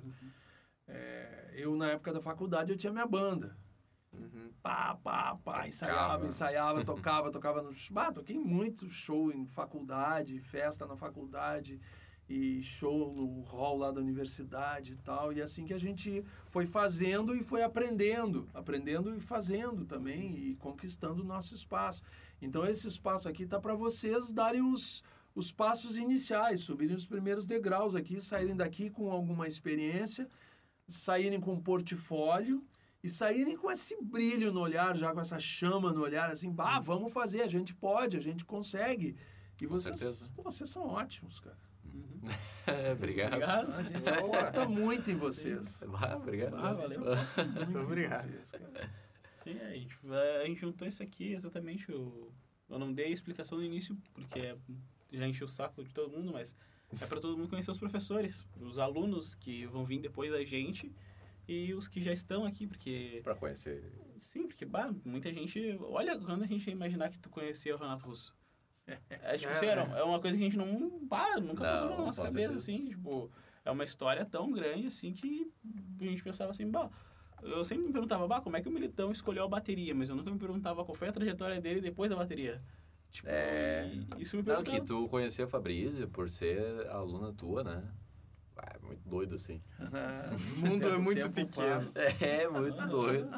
[0.88, 3.58] É, eu, na época da faculdade, eu tinha minha banda.
[4.20, 4.50] Uhum.
[4.62, 7.72] Pá, pá, pá, ensaiava, ensaiava, tocava, tocava no...
[7.96, 11.80] Ah, toquei muito show em faculdade, festa na faculdade
[12.28, 15.32] e show no hall lá da universidade e tal.
[15.32, 20.56] E assim que a gente foi fazendo e foi aprendendo, aprendendo e fazendo também e
[20.56, 22.02] conquistando o nosso espaço.
[22.42, 25.04] Então esse espaço aqui tá para vocês darem os,
[25.36, 30.28] os passos iniciais, subirem os primeiros degraus aqui, saírem daqui com alguma experiência,
[30.88, 32.64] saírem com um portfólio
[33.06, 36.80] e saírem com esse brilho no olhar, já com essa chama no olhar, assim, bah,
[36.80, 39.16] vamos fazer, a gente pode, a gente consegue.
[39.62, 40.32] E Com vocês, certeza.
[40.36, 41.58] vocês são ótimos, cara.
[42.92, 43.34] obrigado.
[43.34, 43.72] Obrigado.
[43.74, 45.84] A gente aposta muito em vocês.
[46.02, 46.56] Ah, obrigado.
[46.56, 47.00] Ah, valeu.
[47.00, 48.28] muito Muito obrigado.
[48.30, 48.90] vocês, cara.
[49.44, 50.00] Sim, a gente,
[50.42, 51.90] a gente juntou isso aqui exatamente.
[51.90, 52.32] Eu,
[52.68, 54.58] eu não dei a explicação no início, porque é-
[55.12, 56.56] já enchi o saco de todo mundo, mas
[57.00, 60.92] é para todo mundo conhecer os professores, os alunos que vão vir depois da gente
[61.48, 63.20] e os que já estão aqui, porque.
[63.24, 63.92] Pra conhecer.
[64.22, 65.78] Sim, porque bah, muita gente.
[65.82, 68.36] Olha quando a gente ia imaginar que tu conhecia o Renato Russo.
[69.10, 69.72] É tipo É, assim, né?
[69.72, 71.00] era- é uma coisa que a gente não.
[71.06, 72.60] Bah, nunca Não, passou pela nossa cabeça, certeza.
[72.62, 73.32] assim, tipo.
[73.64, 75.52] É uma história tão grande assim que
[76.00, 76.90] a gente pensava assim, bah.
[77.42, 80.16] Eu sempre me perguntava, bah, como é que o Militão escolheu a bateria, mas eu
[80.16, 82.62] nunca me perguntava qual foi a trajetória dele depois da bateria.
[83.12, 83.92] Tipo, É.
[84.20, 84.80] isso me Não, perguntava.
[84.80, 87.84] que tu conhecia a Fabrícia por ser aluna tua, né?
[88.58, 89.62] Ah, é muito doido, assim.
[90.58, 91.76] O mundo é muito pequeno.
[91.76, 92.02] passa.
[92.02, 93.30] É, muito doido.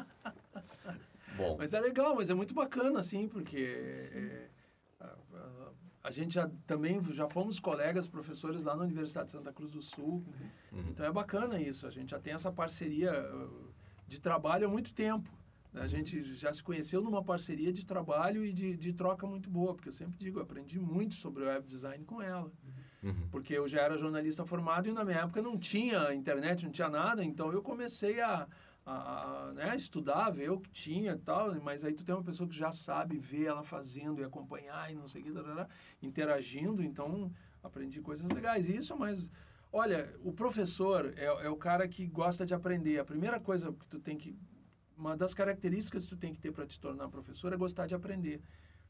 [1.36, 3.56] Bom, Mas é legal, mas é muito bacana, assim, porque
[4.12, 4.48] é,
[5.00, 5.72] a, a-
[6.04, 9.82] a gente já também já fomos colegas professores lá na Universidade de Santa Cruz do
[9.82, 10.24] Sul.
[10.72, 10.88] Uhum.
[10.90, 11.86] Então é bacana isso.
[11.86, 13.70] A gente já tem essa parceria uh,
[14.06, 15.30] de trabalho há muito tempo.
[15.74, 19.74] A gente já se conheceu numa parceria de trabalho e de, de troca muito boa,
[19.74, 22.46] porque eu sempre digo, eu aprendi muito sobre o web design com ela.
[22.46, 22.77] Uhum.
[23.30, 26.88] Porque eu já era jornalista formado e na minha época não tinha internet, não tinha
[26.88, 28.46] nada, então eu comecei a,
[28.84, 32.24] a, a, né, estudar, ver o que tinha e tal, mas aí tu tem uma
[32.24, 35.68] pessoa que já sabe ver ela fazendo e acompanhar e não sei o que, tarará,
[36.02, 37.30] interagindo, então
[37.62, 38.68] aprendi coisas legais.
[38.68, 39.30] E isso é mais...
[39.70, 42.98] Olha, o professor é, é o cara que gosta de aprender.
[42.98, 44.34] A primeira coisa que tu tem que...
[44.96, 47.94] Uma das características que tu tem que ter para te tornar professor é gostar de
[47.94, 48.40] aprender.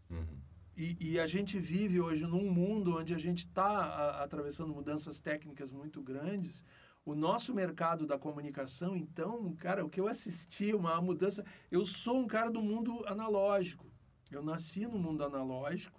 [0.08, 0.38] Uhum.
[0.78, 5.72] E, e a gente vive hoje num mundo onde a gente está atravessando mudanças técnicas
[5.72, 6.64] muito grandes.
[7.04, 11.44] O nosso mercado da comunicação, então, cara, o que eu assisti, uma mudança.
[11.68, 13.90] Eu sou um cara do mundo analógico.
[14.30, 15.98] Eu nasci no mundo analógico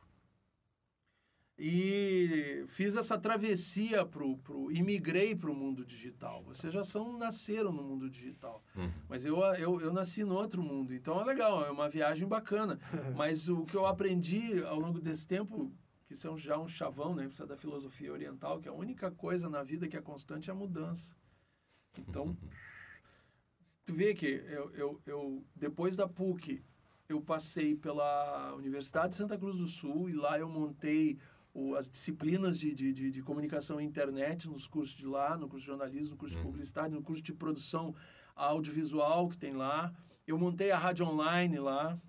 [1.61, 6.41] e fiz essa travessia pro, pro e migrei para o mundo digital.
[6.43, 8.63] Vocês já são nasceram no mundo digital.
[8.75, 8.89] Uhum.
[9.09, 12.79] Mas eu, eu, eu nasci no outro mundo, então é legal, é uma viagem bacana.
[13.17, 15.69] Mas o que eu aprendi ao longo desse tempo,
[16.07, 17.23] que isso é um- já um chavão, né?
[17.25, 20.55] Precisa da filosofia oriental, que a única coisa na vida que é constante é a
[20.55, 21.13] mudança.
[21.97, 22.37] Então,
[23.83, 26.63] tu vê que eu, eu, eu depois da PUC,
[27.09, 31.17] eu passei pela Universidade de Santa Cruz do Sul e lá eu montei
[31.59, 35.47] o, as disciplinas de, de, de, de comunicação e internet nos cursos de lá, no
[35.47, 36.45] curso de jornalismo, no curso de Uhum.
[36.51, 37.93] publicidade, no curso de produção
[38.35, 39.93] audiovisual que tem lá.
[40.25, 41.99] Eu montei a rádio online lá.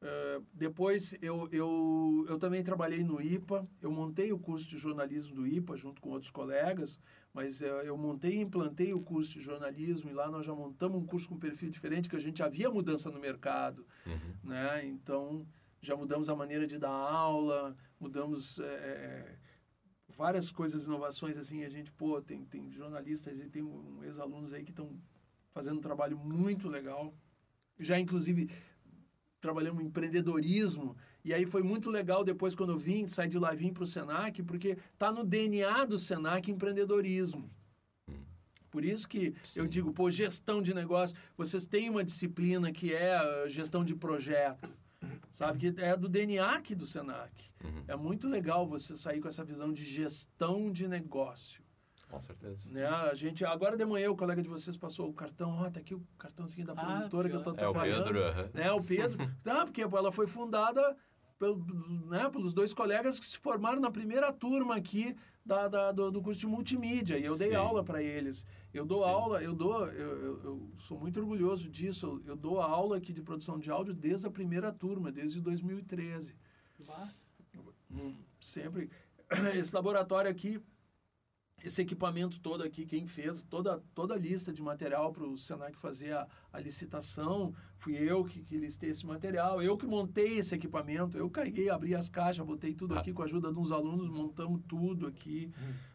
[0.00, 3.66] Eh, depois eu, eu, eu também trabalhei no IPA.
[3.80, 7.00] Eu montei o curso de jornalismo do IPA junto com outros colegas,
[7.32, 11.00] mas eh, eu montei e implantei o curso de jornalismo e lá nós já montamos
[11.02, 14.34] um curso com perfil diferente, que a gente havia mudança no mercado Uhum.
[14.50, 14.84] né?
[14.86, 15.46] Então
[15.84, 19.36] já mudamos a maneira de dar aula, mudamos é,
[20.08, 21.64] várias coisas, inovações assim.
[21.64, 24.98] A gente pô tem tem jornalistas e tem um, ex-alunos aí que estão
[25.52, 27.14] fazendo um trabalho muito legal.
[27.78, 28.50] Já inclusive
[29.40, 33.52] trabalhamos em empreendedorismo e aí foi muito legal depois quando eu vim sair de lá
[33.52, 37.50] e vim para o Senac porque tá no DNA do Senac empreendedorismo.
[38.70, 39.68] Por isso que eu Sim.
[39.68, 44.68] digo, pô, gestão de negócio, vocês têm uma disciplina que é a gestão de projeto,
[45.34, 45.58] sabe?
[45.58, 47.32] Que é do DNA aqui do Senac.
[47.62, 47.84] Uhum.
[47.88, 51.62] É muito legal você sair com essa visão de gestão de negócio.
[52.08, 52.70] Com certeza.
[52.70, 52.86] Né?
[52.86, 55.94] A gente, agora de manhã, o colega de vocês passou o cartão, ó, tá aqui
[55.94, 58.04] o cartãozinho da Ah, produtora que eu tô que É o trabalhando.
[58.04, 58.22] Pedro.
[58.24, 58.50] aham.
[58.54, 58.70] Né?
[58.72, 59.18] O Pedro.
[59.42, 60.96] tá, porque ela foi fundada
[61.38, 61.56] pelo,
[62.06, 65.14] né, pelos dois colegas que se formaram na primeira turma aqui
[65.44, 67.18] da, da- do, do curso de multimídia.
[67.18, 67.56] E eu dei Sim.
[67.56, 68.46] aula para eles.
[68.72, 69.10] Eu dou Sim.
[69.10, 72.06] aula, eu dou, eu, eu, eu sou muito orgulhoso disso.
[72.24, 76.34] Eu, eu dou aula aqui de produção de áudio desde a primeira turma, desde 2013.
[76.86, 77.10] Bah,
[78.40, 78.90] Sempre.
[79.56, 80.60] Esse laboratório aqui,
[81.64, 85.76] esse equipamento todo aqui, quem fez toda, toda a lista de material para o Senac
[85.78, 90.54] fazer a, a licitação, fui eu que, que listei esse material, eu que montei esse
[90.54, 93.00] equipamento, eu carreguei, abri as caixas, botei tudo Ah.
[93.00, 95.50] aqui com a ajuda de uns alunos, montamos tudo aqui,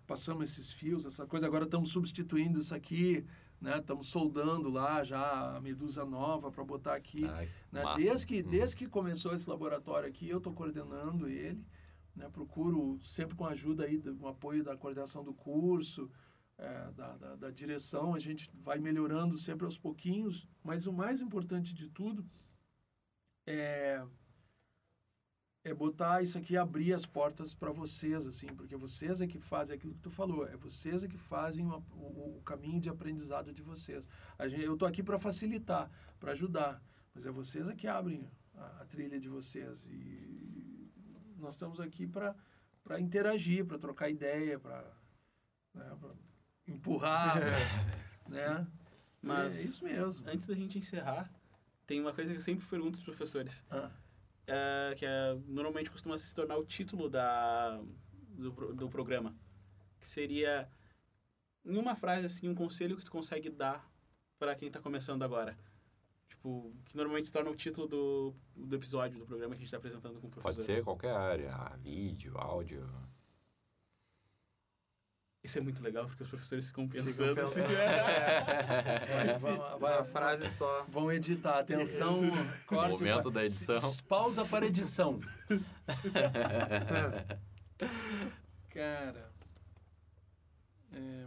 [0.08, 3.24] passamos esses fios, essa coisa, agora estamos substituindo isso aqui,
[3.62, 3.78] né?
[3.78, 7.26] Estamos soldando lá já a medusa nova para botar aqui.
[7.26, 7.84] Ai, Né?
[7.96, 8.50] Desde, que, Uhum.
[8.50, 11.64] desde que começou esse laboratório aqui, eu estou coordenando ele.
[12.20, 12.30] Né?
[12.30, 16.12] Procuro sempre com a ajuda aí, o apoio da coordenação do curso,
[16.58, 20.46] é, da, da, da direção, a gente vai melhorando sempre aos pouquinhos.
[20.62, 22.30] Mas o mais importante de tudo
[23.48, 24.06] é,
[25.64, 29.78] é botar isso aqui, abrir as portas para vocês, assim, porque vocês é que fazem
[29.78, 33.54] aquilo que tu falou, é vocês é que fazem o, o, o caminho de aprendizado
[33.54, 34.10] de vocês.
[34.38, 35.90] A gente, eu estou aqui para facilitar,
[36.20, 36.84] para ajudar,
[37.16, 40.59] mas é vocês é que abrem a, a trilha de vocês e
[41.42, 42.36] nós estamos aqui para
[43.00, 44.84] interagir, para trocar ideia, para
[45.74, 45.98] né,
[46.68, 47.36] empurrar,
[48.28, 48.68] né?
[49.22, 50.28] Mas- é isso mesmo.
[50.30, 51.30] antes da gente encerrar,
[51.86, 53.92] tem uma coisa que eu sempre pergunto aos professores, Ah,
[54.48, 57.82] é, que é, normalmente costuma se tornar o título da,
[58.30, 59.36] do, do programa,
[60.00, 60.70] que seria,
[61.66, 63.90] em uma frase assim, um conselho que tu consegue dar
[64.38, 65.58] para quem está começando agora.
[66.40, 69.68] Tipo, que normalmente se torna o título do, do episódio do programa que a gente
[69.68, 70.56] está apresentando com o professor.
[70.56, 72.90] Pode ser qualquer área, vídeo, áudio.
[75.44, 77.42] Isso é muito legal, porque os professores ficam Ficam pensando.
[77.42, 77.76] assim, pensando.
[77.76, 80.86] vai, vai, vai, Uma frase só.
[80.88, 82.22] Vão editar, atenção,
[82.66, 83.04] corte.
[83.04, 83.76] Momento da edição.
[83.76, 85.20] s- Pausa para edição.
[88.70, 89.30] Cara,
[90.94, 91.26] é,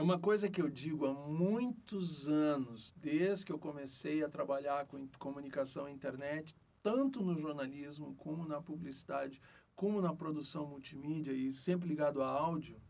[0.00, 4.86] é uma coisa que eu digo há muitos anos, desde que eu comecei a trabalhar
[4.86, 9.42] com comunicação e internet, tanto no jornalismo, como na publicidade,
[9.76, 12.80] como na produção multimídia e sempre ligado a áudio.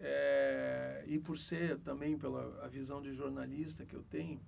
[0.00, 4.40] É, e por ser também pela a visão de jornalista que eu tenho,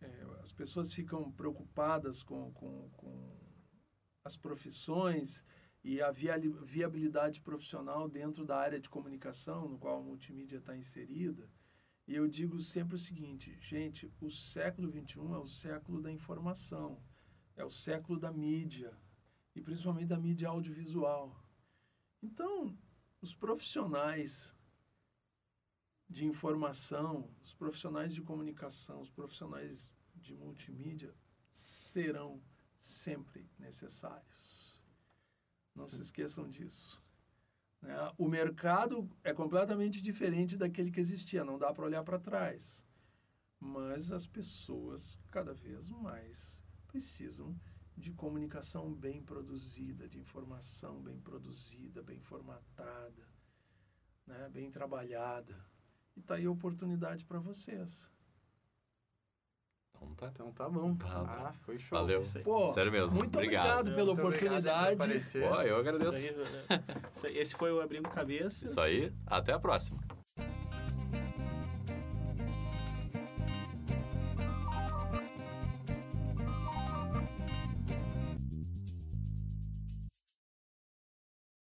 [0.00, 3.36] é, as pessoas ficam preocupadas com, com, com
[4.24, 5.44] as profissões
[5.84, 11.46] e a viabilidade profissional dentro da área de comunicação, no qual a multimídia está inserida.
[12.06, 17.02] E eu digo sempre o seguinte, gente, o século XXI é o século da informação,
[17.54, 18.98] é o século da mídia,
[19.54, 21.38] e principalmente da mídia audiovisual.
[22.22, 22.76] Então,
[23.20, 24.54] os profissionais
[26.08, 31.14] de informação, os profissionais de comunicação, os profissionais de multimídia
[31.50, 32.42] serão
[32.78, 34.63] sempre necessários.
[35.74, 37.02] Não se esqueçam disso.
[37.82, 37.94] né?
[38.16, 42.84] O mercado é completamente diferente daquele que existia, não dá para olhar para trás.
[43.58, 47.58] Mas as pessoas cada vez mais precisam
[47.96, 53.28] de comunicação bem produzida, de informação bem produzida, bem formatada,
[54.26, 54.48] né?
[54.48, 55.64] bem trabalhada.
[56.16, 58.10] E tá aí a oportunidade para vocês.
[60.12, 60.30] Então tá.
[60.34, 60.94] Então tá bom.
[60.96, 61.98] Tá, Ah, foi show.
[61.98, 62.22] Valeu.
[62.42, 63.16] Pô, Sério mesmo.
[63.16, 63.80] muito obrigado.
[63.80, 64.94] obrigado, pela obrigado oportunidade.
[64.94, 65.48] aparecer.
[65.48, 66.16] Pô, eu agradeço.
[66.16, 66.82] aí, né?
[67.34, 68.70] Esse foi o Abrindo Cabeças.
[68.70, 69.12] Isso aí.
[69.26, 69.98] Até a próxima.